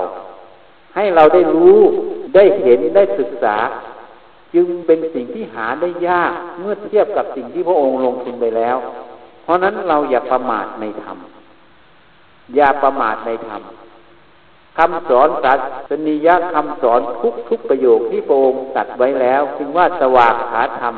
[0.96, 1.80] ให้เราได้รู้
[2.36, 3.56] ได้เห็นได้ศึกษา
[4.54, 8.78] จึงเป็นสิ่งที่หาได้ยากเมื่อเทียบกับสิ่งที่พระองค์ลงทุนไปแล้ว
[9.44, 11.18] เพราะนั้นเราอย่าประมาทในธรรม
[12.56, 13.62] อย่าประมาทในธรรม
[14.78, 15.54] คำสอนศา
[15.90, 20.96] สนิยคำสอนทุกทุกประโยคที่พระองค์ตัดไว้แล้ว จึงว่าสว่ากขาธรรม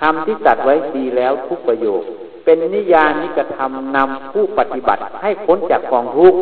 [0.00, 2.02] ธรรมที่ตัดไว้ดีแล้วทุกประโยค
[2.46, 6.40] เป็นนิยานิกธรรมนำผู้ปฏิบัติให้พ้นจากกองทุกข์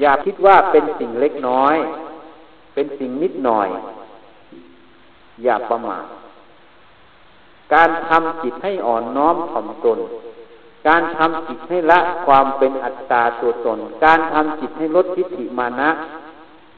[0.00, 1.76] อย่าคิดว่าเป็นสิ่งเล็กน้อย
[2.74, 3.68] เป็นสิ่งนิดหน่อย
[5.42, 6.04] อย่าประมาท
[7.74, 9.98] การทำจิตให้อ่อนน้อมถ่อมตน
[10.88, 15.90] การทำจิตให้ละความเป็นอัตตาตัวตน การทำจิตให้ลดทิฏฐิมานะ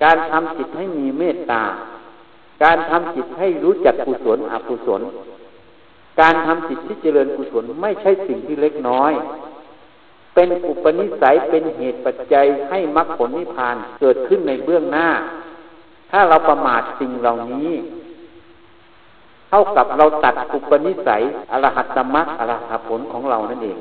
[0.05, 1.62] การทำจิตให้มีเมตตา
[2.62, 5.02] การทำจิตให้รู้จักกุศลอกุศล
[6.21, 9.12] การทำจิตที่เจริญกุศลไม่ใช่สิ่งที่เล็กน้อย
[10.35, 15.09] เป็นอุปนิสัยเป็นเหตุปัจจัยให้มรรคผลนิพพานเกิดขึ้นในเบื้องหน้า
[16.11, 17.71] ถ้าเราประมาทสิ่งเหล่านี้
[19.49, 23.79] เท่ากับเราตัดอุปนิสัยอรหัตมรรคอรหัตผลของเรานั่นเอง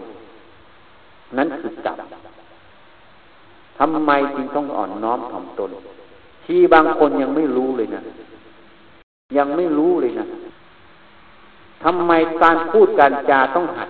[1.37, 1.99] นั้นคือกรรม
[3.77, 5.71] ทำไมจึงต้องอ่อนน้อมถ่อมตน
[6.45, 8.01] ที่บางคนยังไม่รู้เลยนะ
[9.37, 10.25] ยังไม่รู้เลยนะ
[11.83, 12.11] ทำไม
[12.43, 13.89] การพูดการจาต้องหัด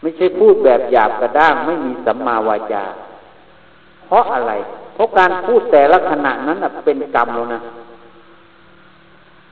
[0.00, 2.84] ไม่ใช่พูดแบบหยาบกระด้างไม่มีสัมมาวาจา
[4.06, 4.52] เพราะอะไร
[4.94, 7.60] เพราะการพูดแต่ละขณะนั้นเป็นกรรมแล้วนะ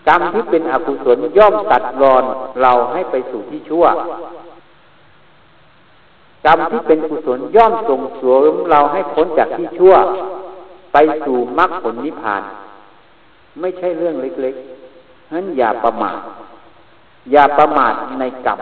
[0.08, 2.24] กรรมที่เป็นอกุศลย่อมตัดรอน
[2.62, 3.84] เราให้ไปสู่ที่ชั่ว
[6.46, 9.94] กรรมที่เป็นกุศลย่อมส่งเสริมเราให้พ้นจากที่ชั่ว
[10.92, 10.96] ไป
[11.26, 12.42] สู่มรรคผลนิพพาน
[13.60, 16.18] ไม่ใช่เรื่องเล็กๆนั้นอย่าประมาท
[17.30, 18.60] อย่าประมาทในกรรม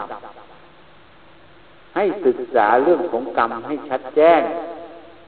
[1.96, 4.40] ให้ศึกษาเรื่องของกรรมให้ชัดแจ้ง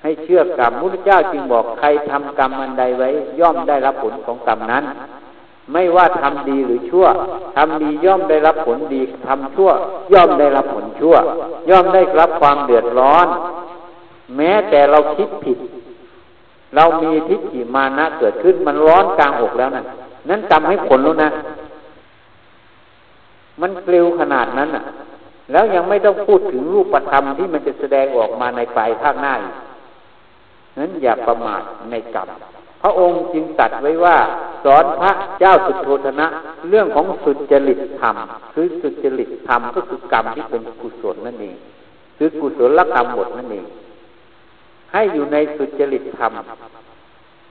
[0.03, 3.09] ให้เชื่อกรรมมุทธเจ้าจึงบอกใครทำกรรมอันใดไว้
[3.41, 4.85] ย่อมได้รับผลของกรรมนั้น
[5.72, 7.07] ไม่ว่าทำดีหรือชั่ว
[7.57, 9.70] ทำดีย่อมได้รับผลดีทำชั่ว
[10.12, 11.16] ย่อมได้รับผลชั่ว
[11.70, 13.26] ย่อมได้รับความเดือดร้อน
[14.37, 15.59] แม้แต่เราคิดผิด
[16.76, 19.85] เรามีทิฏฐิมานะเกิดขึ้นมันร้อนกลางอกแล้วนะ่ะ
[20.28, 21.30] นั้นกรรมให้ผลแล้วนะ
[23.62, 24.84] มันเกลียวขนาดนั้นอะ
[25.52, 29.34] แล้วยังไม่ต้องพูดถึงรูปธรรมที่มันจะแสดงออกมาในปลายภาคหน้า
[30.78, 32.28] นั้นอย่าประมาทในกรรม
[32.82, 34.16] พระองค์จึงตัดไว้ว่า
[34.64, 36.26] สอนพระเจ้าสุโธธนะ
[36.68, 38.16] เรื่องของสุจริตธรรม
[38.52, 41.56] คือสุจริตธรรมก็คือกรรมที่เป็นกุศลนั่นเอง
[42.18, 43.64] คือกุศลกรรมหมดนั่นเอง
[44.92, 46.32] ให้อยู่ในสุจริตธรรม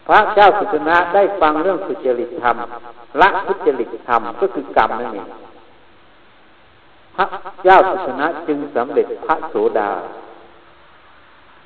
[0.08, 2.56] พระเจ้าสุโธนะได้ฟังเรื่องสุจริตธรรม
[3.22, 5.28] ละทุจริตธรรมก็คือกรรมนั่นเอง
[7.16, 7.26] พระ
[7.64, 9.92] เจ้าสุโธนะจึงสำเร็จพระโสดา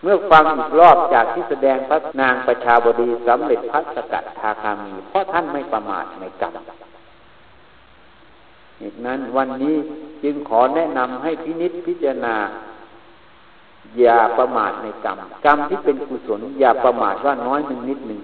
[0.01, 6.53] เมื่อฟังอีกรอบจากที่แสดงพระนางประชาบดีสำเร็จพระสกัดทาคามี เพราะท่านไม่ประมาทในกรรม
[8.81, 9.75] อีกนั้นวันนี้
[10.23, 12.35] จึงขอแนะนำให้พินิษพิจารณา
[13.99, 18.21] อย่าประมาทในกรรม กรรมที่เป็นกุศล อย่าประมาทว่าน้อยหนึ่งนิดหนึ่ง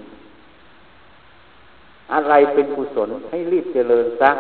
[2.14, 4.32] อะไรเป็นกุศลให้รีบเจริญซะ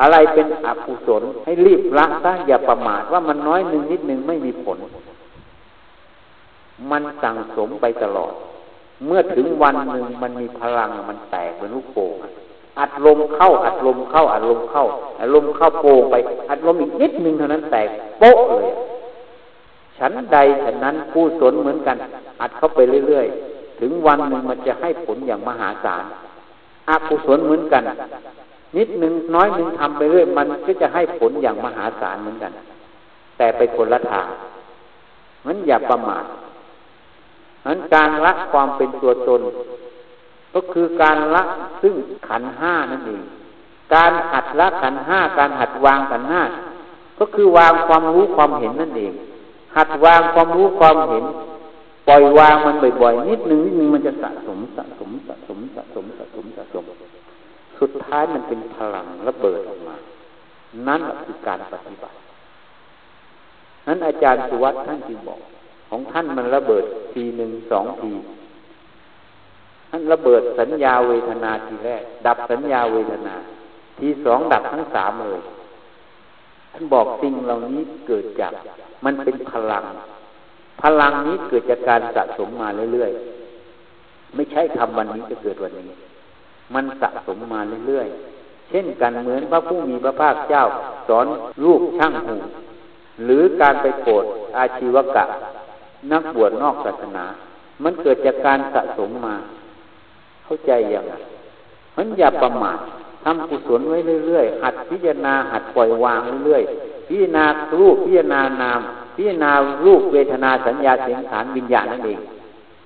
[0.00, 4.78] อะไรเป็นอกุศลให้รีบละซะอย่าประมาทว่ามันน้อยหนึ่งนิดหนึ่งไม่มีผล
[6.90, 8.32] มันสั่งสมไปตลอด
[9.06, 12.16] เมื่อถึงวันหนึ่งมันมีพลังมันแตกเป็นลูกโป่ง
[12.78, 14.84] อัดลมเข้า อัดลมเข้า อัดลมเข้า
[15.20, 16.14] อัดลมเข้าโป่งไป
[16.50, 17.88] อัดลมอีกนิดนึงเท่านั้นแตก
[18.18, 18.72] โป๊ะเลย
[19.98, 21.96] ฉันใดฉันนั้นผู้สนเหมือนกัน
[22.40, 22.78] อัดเข้าไป
[23.08, 26.04] เรื่อยๆ ถึงวันหนึ่งมันจะให้ผลอย่างมหาศาล
[26.88, 27.82] อกุศลเหมือนกัน
[28.76, 32.52] นิดหนึ่งน้อยหนึ่งทำไปเรื่อยมันก็จะให้ผลอย่างมหาศาลเหมือนกัน
[33.36, 34.28] แต่ไปคนละทาง
[35.46, 36.24] มันอย่าประมาท
[37.66, 39.42] นั้นการละความเป็นตัวตน
[40.54, 41.42] ก็คือการละ
[41.82, 41.94] ซึ่ง
[42.28, 43.22] ขันห้านั่นเอง
[43.94, 46.42] การหัดละขันห้าการหัดวางขันห้า
[47.18, 49.12] ก็คือวางความรู้ความเห็นนั่นเอง
[49.76, 51.24] หัดวางความรู้ความเห็น
[52.08, 56.29] ปล่อยวางมันบ่อยๆนิดนึงนิดนึงมันจะสะสมสะสมสะสมสะสมสะสมสะสม
[57.80, 59.96] สุดท้ายมันเป็นพลังระเบิดออกมา
[60.88, 62.16] นั่นคือการปฏิบัติ
[63.86, 65.40] นั้นอาจารย์สุวัตท่านจึงบอก
[65.88, 68.12] ของท่านมันระเบิดทีหนึ่งสองที
[69.90, 73.34] ท่านระเบิดสัญญาเวทนาทีแรก ดับสัญญาเวทนา
[73.98, 75.40] ทีสองดับทั้งสามเลย
[76.72, 78.52] ท่านบอกสิ่งเหล่านี้เกิดจาก
[79.04, 79.84] มันเป็นพลัง
[80.82, 85.90] พลังนี้เกิดจากการสะสมมาเรื่อยๆ ไม่ใช่ทำวันนี้จะเกิดวันนี้
[86.74, 90.64] มันสะสมมาเรื่อยๆ เช่นกันเหมือนพระผู้มีพระภาคเจ้า
[91.08, 91.26] สอน
[91.64, 92.36] ลูกช่างหู
[93.24, 94.24] หรือการไปโปรด
[94.58, 95.24] อาชีวกะ
[96.12, 97.24] นักบวชนอกศาสนา
[97.84, 99.36] มันเกิดจากการสะสมมา
[100.44, 101.04] เข้าใจอย่าง
[101.96, 102.78] มันอย่าประมาท
[103.24, 107.44] ทำกุศลไว้เรื่อยๆ หัดพิจารณาหัดปล่อยวางเรื่อยๆ พิจารณา
[107.78, 108.80] รูปพิจารณานาม
[109.16, 109.50] พิจารณา
[109.84, 112.20] รูปเวทนาสัญญาเสียงฐานวิญญาณนั่นเอง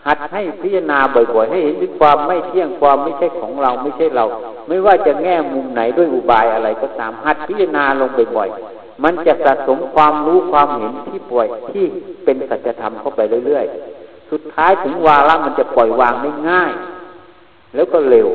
[0.06, 4.24] หัดให้พิจารณาบ่อยๆให้เห็นถึงความไม่เที่ยงความไม่ใช่ของเราไม่ใช่เรา
[4.68, 11.84] ไม่ว่าจะแง่มุมไหนด้วยอุบายอะไรก็ตามหัดพิจารณาลงบ่อยๆมันจะสะสมความรู้ความเห็นที่ป่วยที่
[12.24, 16.72] เป็นสัจธรรมเข้าไปเรื่อยๆสุดท้ายถึงวาระมันจะปล่อยวางได้ง่าย
[17.74, 18.28] แล้วก็เร็ว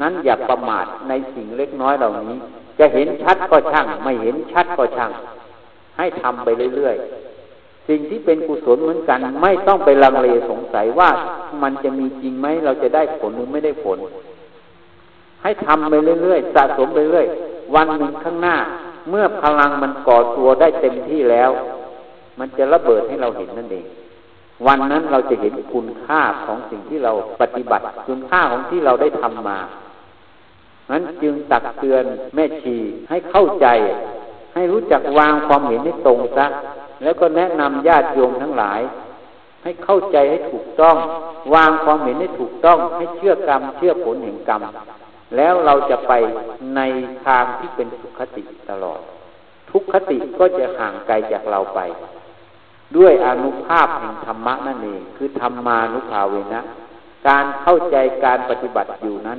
[0.00, 2.38] นั้นอย่าประมาทในสิ่งเล็กน้อยเหล่านี้
[2.78, 5.12] จะเห็นชัดก็ช่าง ไม่เห็นชัดก็ช่าง
[5.96, 7.19] ให้ทำไปเรื่อยๆ
[7.90, 11.10] สิ่งที่เป็นกุศลเหมือนกัน ไม่ต้องไปลังเลสงสัยว่า
[11.62, 13.98] มันจะมีจริงไหมเราจะได้ผลหรือไม่ได้ผล
[15.42, 17.26] ให้ทำไปเรื่อยๆสะสมไปเรื่อย
[17.74, 18.56] วันหนึ่งข้างหน้า
[19.10, 21.50] เมื่อพลังมันก่อตัวได้เต็มที่แล้ว
[22.38, 23.86] มันจะระเบิดให้เราเห็นนั่นเอง
[24.66, 29.58] วันนั้นเราจะเห็นคุณค่าของสิ่งที่เราปฏิบัติ คุณค่าของที่เราได้ทำมา
[30.90, 32.76] นั้นจึงตักเตือนแม่ชี
[33.08, 33.66] ให้เข้าใจ
[34.54, 36.46] ให้รู้จักวางความเห็นให้ตรงซะ
[37.02, 38.80] แล้วก็แนะนำญาติโยมทั้งหลาย
[39.62, 40.96] ให้เข้าใจให้ถูกต้อง
[41.54, 44.62] วางความเห็นให้ถูกต้อง ให้เชื่อกรรม เชื่อผลแห่งกรรม
[45.36, 46.12] แล้วเราจะไป
[46.76, 46.80] ใน
[47.26, 49.00] ทางที่เป็นสุขติตลอด
[49.70, 51.80] ทุกขติก็จะห่างไกลจากเราไป
[52.96, 56.60] ด้วยอนุภาพแห่งธรรมะนั่นเองคือธรรมานุภาเวนะ
[57.28, 59.38] การเข้าใจการปฏิบัติอยู่นั้น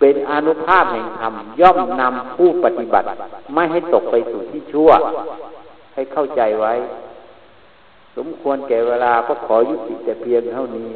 [0.00, 3.06] เป็นอนุภาพแห่งธรรมย่อมนำผู้ปฏิบัติ
[3.54, 4.90] ไม่ให้ตกไปสู่ที่ชั่ว
[5.94, 6.72] ให้เข้าใจไว้
[8.16, 10.90] สมควรแก่เวลาก็ขอยุติแต่เพียงเท่านี้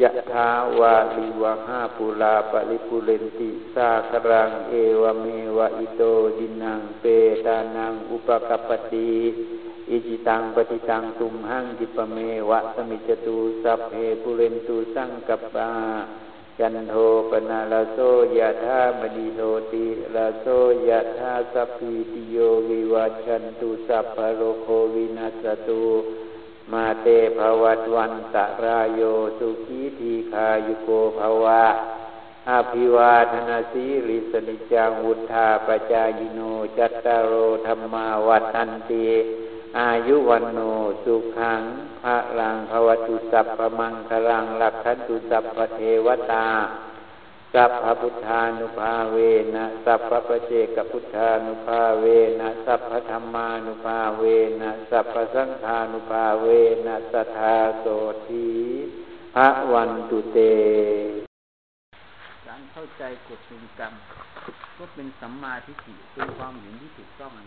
[0.00, 0.48] ยะทา
[0.78, 5.26] วาลิวะห้าปุลาปริปุเรนติสาครัง เอวเม
[5.56, 6.02] วะอิโต
[6.38, 7.04] ดินังเป
[7.46, 9.12] ตานัง อุปกปติ
[9.90, 12.18] อิจิตังปฏิตังตุมหังดิปเม
[12.50, 13.92] วะสมิจตุสัพเพ
[14.22, 15.70] ปุเรนตุสังกัปปา
[16.64, 16.94] จันโท
[17.30, 17.98] ปนาลาโซ
[18.38, 19.40] ยะธามณีโท
[19.72, 20.46] ติลาโซ
[20.88, 22.36] ยะธาสัพพิติโย
[22.68, 25.86] วิวัชันตุสัพพโรโควินัสตุ
[26.72, 27.06] มาเต
[27.36, 29.00] ภวัตวันตะรายโย
[29.38, 30.88] สุขีทีคายุโก
[31.18, 31.64] ภวะ
[32.50, 36.40] อาภิวาธนาสีริสนิจังวุธาปจายโน
[36.78, 37.32] จัตตารโอ
[37.66, 39.08] ธรรมาวัฏันติ
[39.80, 40.60] อายุวันโน
[41.04, 41.62] สุขัง
[42.02, 46.48] พระลังภวตุสัพพมังคลังลักขันตุสัพพเทวตา
[47.54, 49.16] สัพพพุทธานุภาเว
[49.54, 52.06] นะ สัพพปเจกพุทธานุภาเว
[52.40, 54.24] นะ สัพพธรรมานุภาเว
[54.60, 56.46] นะ สัพพสังฆานุภาเว
[56.86, 57.86] นะสัทธาโส
[58.26, 58.48] ที
[59.34, 60.38] พระวันตุเต
[62.46, 63.92] การเข้าใจกฎจุกรรม
[64.78, 67.44] ก็เป็นสัมมาทิฏฐิเป็นความเห็นที่ถูกต้องอั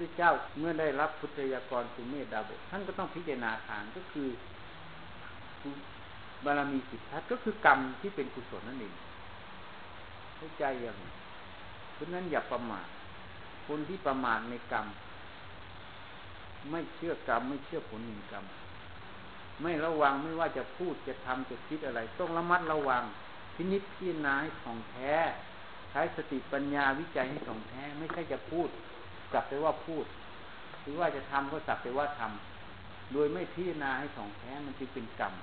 [0.00, 4.28] พระเจ้าเมื่อได้รับพุทธยากรสุเมธดาบท่านก็ต้องพิจารณาทางก็คือ
[6.44, 8.94] บารมีสิทธัตก็คือกรรมที่เป็นกุศลนั่นเอง
[10.36, 10.96] เข้าใจอย่าง
[11.94, 12.86] เพราะนั้นอย่าประมาท
[13.66, 14.86] คนที่ประมาทในกรรม
[16.70, 18.44] ไม่เชื่อกรรม ไม่เชื่อผลแห่งกรรม
[19.62, 23.02] ไม่ระวังไม่ว่าจะพูดจะทำจะคิดอะไร ต้องระมัดระวัง
[23.54, 25.14] พินิจพิจารณาให้ของแท้
[25.90, 28.68] ใช้สติปัญญาวิจัยให้ของแท้ ไม่ใช่จะพูด
[29.32, 30.04] สักแต่ว่าพูด
[30.82, 35.34] หรือว่าจะทำก็สักแต่ว่าทำโดยไม่พิจารณาให้ถ่องแท้มันจึงเป็นกรรม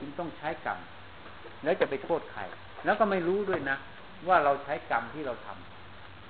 [0.00, 0.78] จึงต้องใช้กรรม
[1.64, 2.42] แล้วจะไปโทษใคร
[2.84, 3.76] แล้วก็ไม่รู้ด้วยนะ
[4.28, 5.48] ว่าเราใช้กรรมที่เราท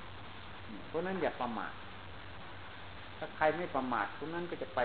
[0.03, 1.73] ำเพราะนั้นอย่าประมาท
[3.19, 4.81] ถ้าใครไม่ประมาทคนนั้นก็จะไป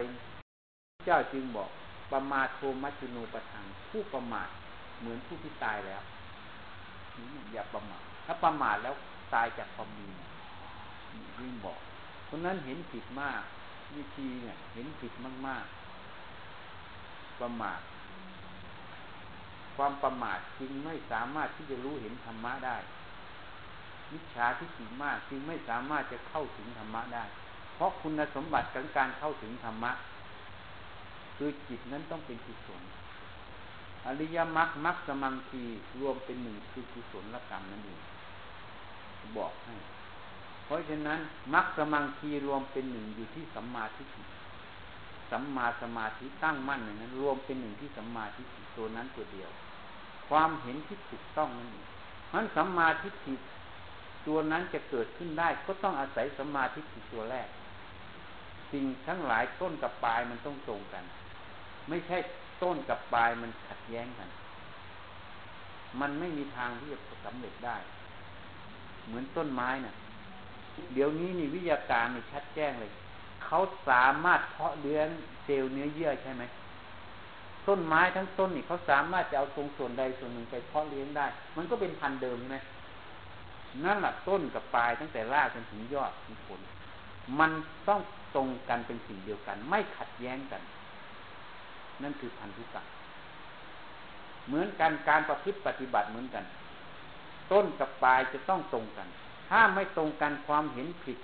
[1.06, 1.70] เจ้าจึงบอก
[2.12, 4.50] ประมาทโทมัจุโนปทังผู้ประมาท
[5.00, 6.02] เหมือนผู้ที่ตายแล้ว
[7.54, 8.96] อย่าประมาทถ้าประมาทแล้ว
[9.34, 10.08] ตายจากความมี
[11.40, 11.80] ยิ่งบอก
[12.28, 13.42] คนนั้นเห็นผิดมาก
[13.96, 15.14] วิธีเนี่ย เห็นผิด
[15.48, 15.66] มาก
[16.52, 17.80] ๆ ประมาท
[19.76, 22.78] ความประมาทจึงไม่สามารถที่จะรู้เห็นธรรมะได้
[24.14, 27.24] วิชาที่ถี่มากจึงไม่สามารถจะเข้าถึงธรรมะได้
[27.76, 29.92] เพราะคุณสมบัติของการเข้าถึงธรรมะ
[31.38, 32.82] คือจิตนั้นต้องเป็นกุศล
[34.06, 35.64] อริยมรรคมรรคสมังคี
[36.00, 38.02] รวมเป็นหนึ่งคือกุศลกรรมนั่นเอง
[39.38, 39.76] บอกให้
[40.66, 41.20] เพราะฉะนั้น
[41.54, 44.24] มรรคสมังคีรวมเป็นหนึ่งอยู่ที่สัมมาทิฏฐิ
[45.32, 49.50] สัมมาสมาธิตั้งมั่นอย่างนั้น รวมเป็นหนึ่งที่สัมมาทิฏฐิตัวนั้นตัวเดียว
[50.30, 51.88] ความเห็นที่ถูกต้องนั่นเอง
[52.28, 53.34] เพราะสัมมาทิฏฐิ
[54.28, 57.48] ตัวนั้นจะเกิดขึ้นได้ ก็ต้องอาศัยสัมมาทิฏฐิตัวแรก
[58.72, 61.04] สิ่งทั้งหลายต้นกับปลายมันต้องตรงกัน
[61.90, 62.18] ไม่ใช่
[62.64, 64.30] ต้นกับปลายมันขัดแย้งกัน
[66.02, 67.78] มันไม่มีทางที่จะสำเร็จได้
[69.08, 69.96] เหมือนต้นไม้นะ่ะ
[70.94, 72.92] เดี๋ยวนี้นี่วิทยาการนี่ชัดแจ้งเลย
[73.46, 73.60] เขา
[73.90, 75.08] สามารถเพาะเลี้ยง
[75.44, 76.44] เซลล์เนื้อเยื่อใช่ไหม
[77.68, 81.26] ต้นไม้ทั้งต้นนี่เขาสามารถจะเอาตรงส่วนใดส่วนหนึ่งไปเพาะเลี้ยงได้
[81.58, 82.58] มันก็เป็นพันธุ์เดิมใช่ไหม
[83.86, 86.60] นั่นแหละต้นกับปลายตั้งแต่รากจนถึงยอดถึงผล
[87.40, 87.52] มัน
[87.88, 88.02] ต้อง
[88.36, 90.62] ตรงกันเป็นสิ่งเดียวกัน ไม่ขัดแย้งกัน
[92.04, 92.86] นั่นคือพันธุกรรม
[94.48, 96.44] เหมือนกันการประพฤติปฏิบัติเหมือนกัน
[97.52, 99.08] ต้นกับปลายจะต้องตรงกัน
[99.50, 101.18] ถ้าไม่ตรงกันความเห็นผิด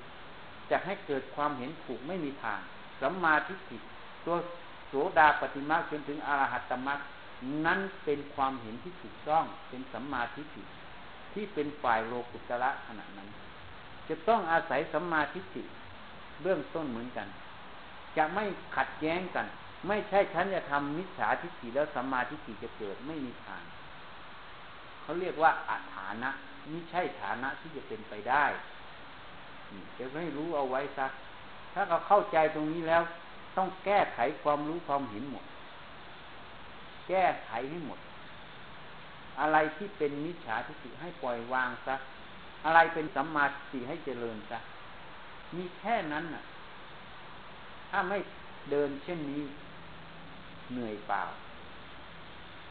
[0.70, 2.60] จะให้เกิดความเห็นถูกไม่มีทาง
[3.02, 3.78] สัมมาทิฏฐิ
[4.26, 4.36] ตัว
[4.88, 7.00] โสดาปฏิมาจนถึงอรหัตตมรรค
[7.66, 10.64] นั้นเป็นความเห็นที่ถูกต้องเป็นสัมมาทิฏฐิ
[11.34, 13.30] ที่เป็นฝ่ายโลกุตระขณะนั้น
[14.10, 15.64] จะต้องอาศัยสัมมาทิฏฐิ
[16.42, 17.28] เบื้องต้นเหมือนกัน
[18.18, 18.46] จะไม่
[18.76, 19.46] ขัดแย้งกัน
[19.88, 23.64] ไม่ใช่ฉันจะทำมิจฉาทิฏฐิแล้วสัมมาทิฏฐิจะเกิดไม่มีทาง
[25.02, 26.30] เขาเรียกว่าอาฐานะ
[26.70, 28.46] ไม่ใช่ฐานะที่จะเป็นไปได้
[29.98, 31.08] จะไม่รู้เอาไว้ซะ
[31.74, 33.04] ถ้าเราเข้าใจตรงนี้แล้ว
[33.58, 35.46] ต้องแก้ไขความรู้ความเห็นหมด
[37.08, 38.00] แก้ไขให้หมด
[39.40, 41.96] อะไรที่เป็นมิจฉาทิฏฐิให้ปล่อยวางซะ
[42.66, 44.60] อะไรเป็นสัมมาทิฏฐิให้เจริญซะ
[45.56, 46.44] มีแค่นั้นน่ะ
[47.90, 48.18] ถ้าไม่
[48.72, 49.42] เดินเช่นนี้
[50.72, 51.24] เหนื่อยเปล่า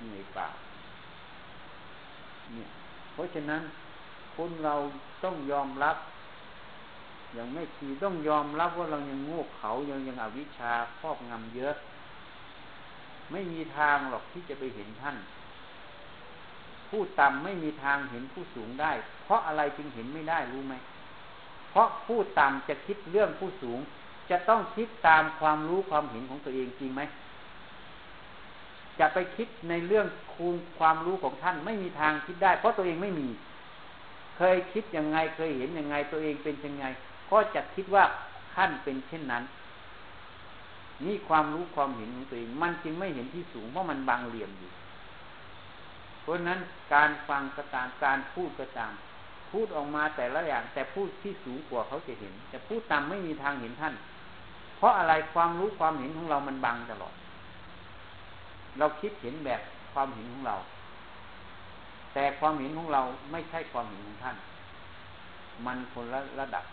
[0.01, 0.49] เหนื่อยเปล่า
[2.55, 2.69] เนี่ย
[3.21, 3.63] ราะฉะนั้น
[4.37, 4.75] คนเรา
[5.25, 5.97] ต้องยอมรับ
[7.35, 11.75] อย่างไม่ทีต้องยอมรับว่าเรายังโง่เขายังยังอวิชชาครอบงำเยอะ
[13.33, 15.17] ไม่มีทางหรอกที่จะไปเห็นท่าน
[16.89, 18.93] ผู้ต่ำไม่มีทางเห็นผู้สูงได้
[19.25, 20.75] เพราะอะไรจึงเห็นไม่ได้รู้ไหม
[21.71, 23.79] เพราะผู้ต่ำจะคิดเรื่องผู้สูง
[24.31, 27.03] จะต้องคิดตามความรู้ความเห็นของตัวเองจริงไหม
[29.01, 33.29] จะไปคิดในเรื่องคูณความรู้ของท่านไม่มีทางคิดได้ เพราะตัวเองไม่มี
[34.37, 36.85] เคยคิดยังไงเคยเห็นยังไงตัวเองเป็นยังไง
[37.31, 38.05] ก็จะคิดว่า
[38.55, 39.45] ท่านเป็นเช่นนั้น
[41.05, 44.71] นี่ความรู้ความเห็นของตัวเอง มันจึงไม่เห็นที่สูงเพราะมันบางเหลี่ยมอยู่
[46.23, 46.59] เพราะนั้น
[46.95, 48.93] การฟังก็ตามการพูดก็ตาม
[49.51, 53.95] พูดออกมาแต่ละอย่าง แต่พูดที่สูงกว่าเขาจะเห็น แต่พูดต่ำไม่มีทางเห็นท่าน
[54.79, 57.15] เพราะอะไรความรู้ความเห็นของเรามันบังตลอด
[58.79, 59.61] เราคิดเห็นแบบ
[59.93, 60.57] ความเห็นของเรา
[62.15, 63.03] แต่ความเห็นของเรา
[63.33, 64.37] ไม่ใช่ความเห็นของท่าน
[65.67, 66.65] มันคนละระดับ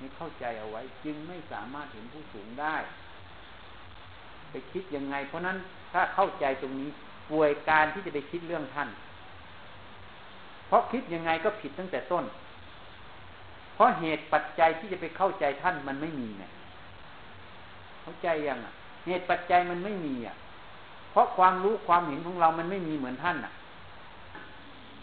[0.00, 2.76] นี่เข้าใจเอาไว้ จึงไม่สามารถเห็นผู้สูงได้
[4.50, 5.56] ไปคิดยังไง เพราะนั้น
[5.92, 6.88] ถ้าเข้าใจตรงนี้
[7.30, 8.88] ป่วยการที่จะไปคิดเรื่องท่าน
[10.68, 12.24] เพราะคิดยังไงก็ผิดตั้งแต่ต้น
[13.74, 16.44] เพราะเหตุปัจจัยที่จะไปเข้าใจท่านมันไม่มีไง
[18.02, 18.72] เข้าใจยังอะ
[19.06, 20.36] เหตุปัจจัยมันไม่มีอะ
[21.10, 23.52] เพราะความรู้ความเห็นของเรามันไม่มีเหมือนท่านน่ะ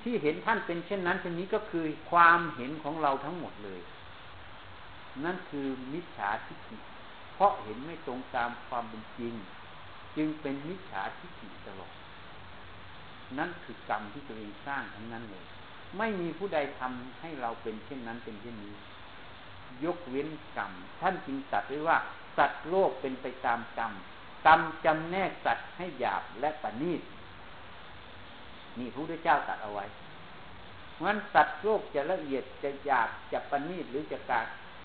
[0.01, 3.81] ที่เห็นท่านเป็นเช่นนั้นเช่นนี้ก็คือความเห็นของเราทั้งหมดเลย
[5.25, 6.77] นั่นคือมิจฉาทิฏฐิ
[7.33, 9.33] เพราะเห็นไม่ตรงตามความเป็นจริง
[10.17, 11.93] จึงเป็นมิจฉาทิฏฐิตลอด
[13.37, 15.45] นั่นคือกรรมที่ตัวเองสร้างทั้งนั้นเลย
[15.97, 18.75] ไม่มีผู้ใดทำให้เราเป็นเช่นนั้นเป็นเช่นนี้
[19.85, 21.97] ยกเว้นกรรม ท่านจึงตัดไว้ว่า
[22.37, 23.91] สัตว์โลกเป็นไปตามกรรม
[24.47, 27.01] กรรมจำแนกสัตว์ให้หยาบและปณีต
[28.77, 29.85] นี่พระพุทธเจ้าตัดเอาไว้
[31.03, 34.41] งั้นสัตว์โลกจะละเอียดจะหยาบจะปณีตหรือจะกา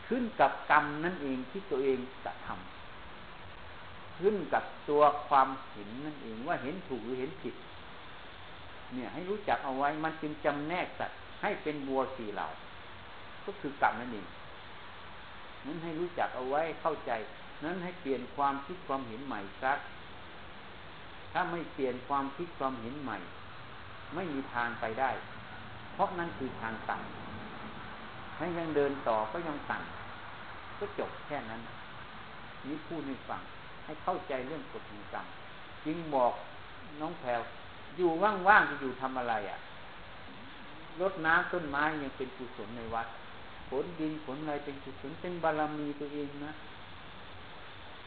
[0.08, 7.54] ขึ้นกับกรรมนั่นเองที่ตัวเองจะทำขึ้นกับตัวความเห็นนั่นเองว่าเห็นถูกหรือเห็นผิด
[8.92, 12.46] เนี่ยให้รู้จักเอาไว้มันจึงจำแนกสัตว์ให้เป็นบัวสี่เหล่า
[13.44, 14.26] ก็คือกรรมนั่นเอง
[15.66, 17.12] นั้นให้รู้จักเอาไว้เข้าใจ
[17.64, 19.78] นั้นให้เปลี่ยนความคิดความเห็นใหม่ซัก
[21.32, 23.18] ถ้าไม่เปลี่ยนความคิดความเห็นใหม่
[24.14, 25.10] ไม่มีทางไปได้
[25.92, 27.00] เพราะนั่นคือทางตัน
[28.36, 29.82] ถ้ายังเดินต่อก็ยังตัน
[30.78, 31.60] ก็จบแค่นั้น
[32.66, 33.40] นี้พูดให้ฟัง
[33.84, 35.26] ให้เข้าใจเรื่องกฎแห่งกรรม
[35.86, 36.32] จึงบอก
[37.00, 37.40] น้องแพลว
[37.96, 39.58] อยู่ว่างๆจะอยู่ทำอะไรอะ่ะ
[41.00, 43.06] รดน้ำต้นไม้ยังเป็นกุศลในวัด
[43.68, 46.52] ผลดินผลอะไรเป็นกุศลเป็นบารมีตัวเองนะ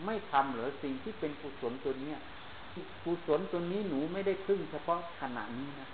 [0.05, 2.17] ไม่ทำหรือสิ่งที่เป็นกุศลตัวเนี้ย
[3.05, 5.89] กุศลตัวนี้หนูไม่ได้พึ่งเฉพาะขณะนี้นะ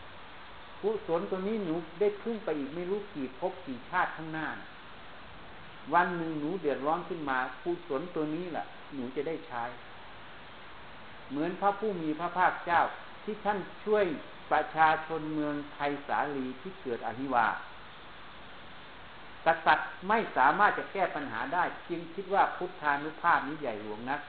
[0.82, 4.47] กุศลตัวนี้หนูได้พึ่งไปอีกไม่รู้กี่ภพกี่ชาติข้างหน้า
[5.93, 9.64] วันหนึ่งหนูเดือดร้อนขึ้นมากุศลตัวนี้แหละหนูจะได้ใช้
[11.30, 12.82] เหมือนพระผู้มีพระภาคเจ้า
[13.24, 14.06] ที่ท่านช่วย
[14.52, 17.47] ประชาชนเมืองไทยสาลีที่เกิดอหิวา
[19.45, 24.21] กษัตริย์ไม่สามารถจะแก้ปัญหาได้ จึงคิดว่าพุทธานุภาพนี้ใหญ่หลวงนัก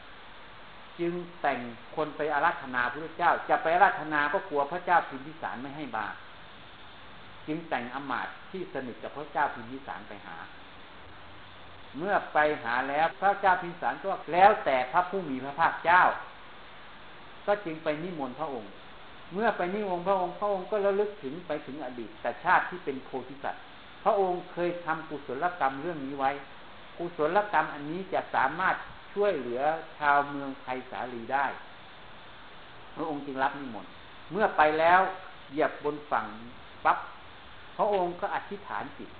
[0.98, 1.60] จึงแต่ง
[1.96, 6.06] คนไปอาราธนาพระเจ้า จะไปอาราธนาก็กลัวพระเจ้าพิมพิสารไม่ให้บา
[7.46, 10.36] จึงแต่งอมาตย์ที่สนิทกับพระเจ้าพิมพิสารไปหา
[11.98, 16.02] เมื่อไปหาแล้วพระเจ้าพิมพิสารก็แล้วแต่พระผู้มีพระภาคเจ้า
[17.46, 18.70] ก็จึงไปนิมนต์พระองค์
[19.32, 23.62] เมื่อไปนิมนต์พระองค์พระองค์ก็ระลึกถึงไปถึงอดีตแต่ชาติที่เป็นโพธิสัตว์
[24.02, 26.30] พระองค์เคยทำกุศลกรรมเรื่องนี้ไว้
[26.98, 28.76] กุศลกรรมอันนี้จะสามารถ
[29.12, 29.62] ช่วยเหลือ
[29.98, 31.46] ชาวเมืองไทยสาลีได้
[32.96, 33.92] พระองค์จึงรับนิมนต์
[34.32, 35.00] เมื่อไปแล้ว
[35.50, 36.26] เหยียบบนฝั่ง
[36.84, 36.98] ปั๊บ
[37.76, 39.10] พระองค์ก็อธิษฐานจิต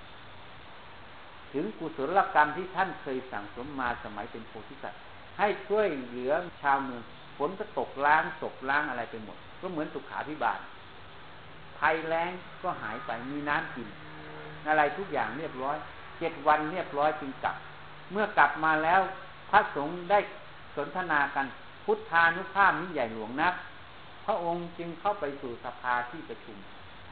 [1.53, 5.01] ถึงกุศลกรรมที่ท่านเคยสั่งสมมาสมัยเป็นโพธิสัตว์
[5.39, 6.31] ให้ช่วยเหลือ
[6.61, 7.01] ชาวเมือง
[7.37, 10.59] ฝนก็ตกล้างตกล้างอะไรไปหมด ก็เหมือนสุขาพิบาล
[11.79, 12.31] ภัยแล้ง
[12.63, 13.87] ก็หายไปมีน้ำกิน
[14.67, 15.77] อะไรทุกอย่างเรียบร้อย
[16.19, 17.55] เจ็ดวันเรียบร้อยจึงกลับ
[18.11, 19.01] เมื่อกลับมาแล้ว
[19.49, 20.19] พระสงฆ์ได้
[20.75, 21.45] สนทนากัน
[21.85, 23.53] พุทธานุภาพนี้ใหญ่หลวงนัก
[24.25, 26.57] พระองค์จึงเข้าไปสู่สภาที่ประชุม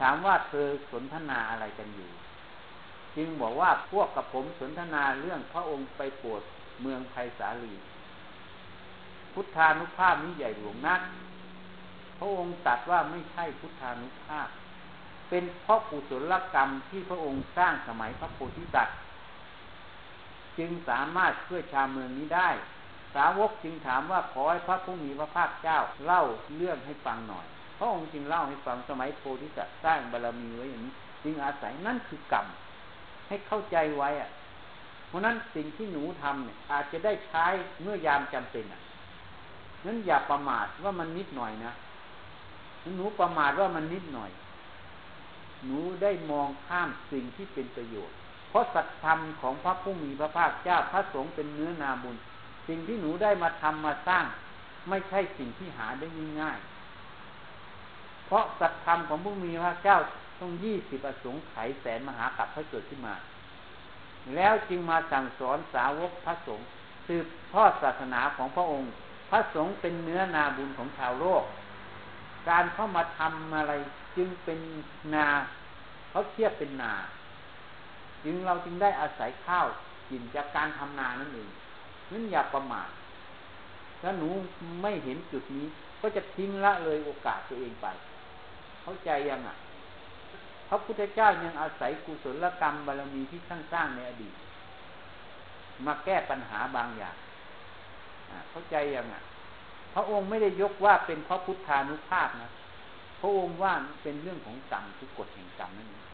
[0.00, 2.10] ถามว่าเธอสนทนาอะไรกันอยู่
[3.16, 6.42] จึงบอกว่าพวกกับผมสนทนาเรื่องพระองค์ไปปวด
[6.80, 7.74] เมืองไผ่สาลี
[9.32, 11.00] พุทธานุภาพนี้ใหญ่หลวงนัก
[12.18, 14.48] พระองค์ตรัสว่าไม่ใช่พุทธานุภาพ
[15.34, 18.96] เป็นเพราะกุศลกรรมที่พระองค์สร้างสมัยพระโพธิสัตว์
[20.58, 22.48] จึงสามารถช่วยชาวเมืองนี้ได้
[23.14, 26.22] สาวกจึงถามว่าขอให้พระผู้มีพระภาคเจ้าเล่า
[26.56, 27.46] เรื่องให้ฟังหน่อย
[27.78, 30.92] พระองค์จึงเล่าให้ฟังสมัยโพธิสัตว์สร้างบารรมีไว้อย่างนี้
[31.24, 32.46] จึงอาศัยนั่นคือกรรม
[33.28, 34.30] ให้เข้าใจไว้อะ
[35.08, 37.46] เพราะนั้นสิ่งที่หนูทำเนี่ยอาจจะได้ใช้
[37.82, 38.80] เมื่อยามจำเป็นอะ
[39.86, 41.72] นั้นอย่าประมาทว่ามันนิดหน่อยนะ
[42.96, 44.30] หนูประมาทว่ามันนิดหน่อย
[45.64, 48.16] หนูได้มองข้ามสิ่งที่เป็นประโยชน์
[48.48, 52.16] เพราะสัตธรรมของพระผู้มีพระภาคเจ้าพระสงฆ์เป็นเนื้อนาบุญ
[52.68, 54.24] สิ่งที่หนูได้มาทำมาสร้าง
[54.88, 56.06] ไม่ใช่สิ่งที่หาได้
[56.40, 59.98] ง่ายๆเพราะสัตธรรมของผู้มีพระเจ้า
[60.40, 63.14] ต้องยี่สิบอสงไขยแสนมหากัปพระเกิดขึ้นมา
[64.34, 66.66] แล้วจึงมาสั่งสอนสาวกพระสงฆ์
[67.06, 68.90] สืบทอดศาสนาของพระองค์
[69.30, 71.42] พระสงฆ์เป็นเนื้อนาบุญของชาวโลก
[72.48, 73.72] การเข้ามาทำอะไร
[74.16, 74.58] จึงเป็น
[75.14, 75.26] นา
[76.10, 76.92] เขาเทียบเป็นนา
[78.24, 79.66] จึงเราจึงได้อาศัยข้าว
[80.10, 81.48] กินจากการทำนานั่นเอง
[82.10, 82.88] นั้นอย่าประมาท
[84.02, 84.28] ถ้าหนู
[84.82, 85.66] ไม่เห็นจุดนี้
[86.00, 87.86] ก็จะทิ้งละเลยโอกาสตัวเองไป
[88.82, 89.56] เข้าใจยังอะ
[90.68, 94.34] พระพุทธเจ้ายังอาศัยกุศลกรรมบารมีที่ท่านสร้างในอดีต
[95.86, 97.16] มาแก้ปัญหาบางอย่าง
[98.50, 99.22] เข้าใจยังอะ
[99.94, 102.50] พระองค์ไม่ได้ยกว่าเป็นเพราะพุทธานุภาพนะ
[103.20, 103.72] พระองค์ว่า
[104.02, 106.04] เป็นเรื่องของกรรมคือกฎแห่งกรรมนั่นเอง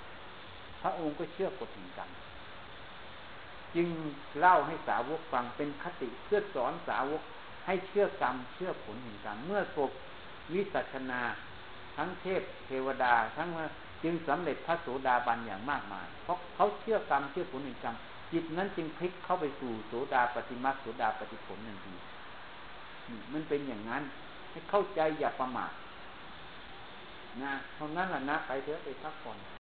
[0.82, 2.10] พระองค์ก็เชื่อกฎแห่งกรรม
[3.74, 3.88] จึง
[4.38, 7.22] เล่าให้สาวกฟังเป็นคติเพื่อสอนสาวก
[7.66, 9.90] ให้เชื่อกรรม เชื่อผลแห่งกรรมเมื่อศพ
[10.52, 11.22] วิสัชนา
[11.96, 13.48] ทั้งเทพเทวดา ทั้ง
[14.02, 17.96] จึงสำเร็จพระโสดาบันอย่างมากมาย เพราะเขาเชื่อกรรมเชื่อผลแห่งกรรม
[18.32, 21.98] จิตนั้นจึงพลิกเข้าไปสู่โสดาปฏิมาโสดาปฏิผลนั่นเอง
[23.32, 24.02] มันเป็นอย่างนั้น
[24.50, 25.72] ให้เข้าใจอย่าประมาท
[27.42, 29.38] นะเท่านั้นแหละนะไปเถอะไปพักผ่อน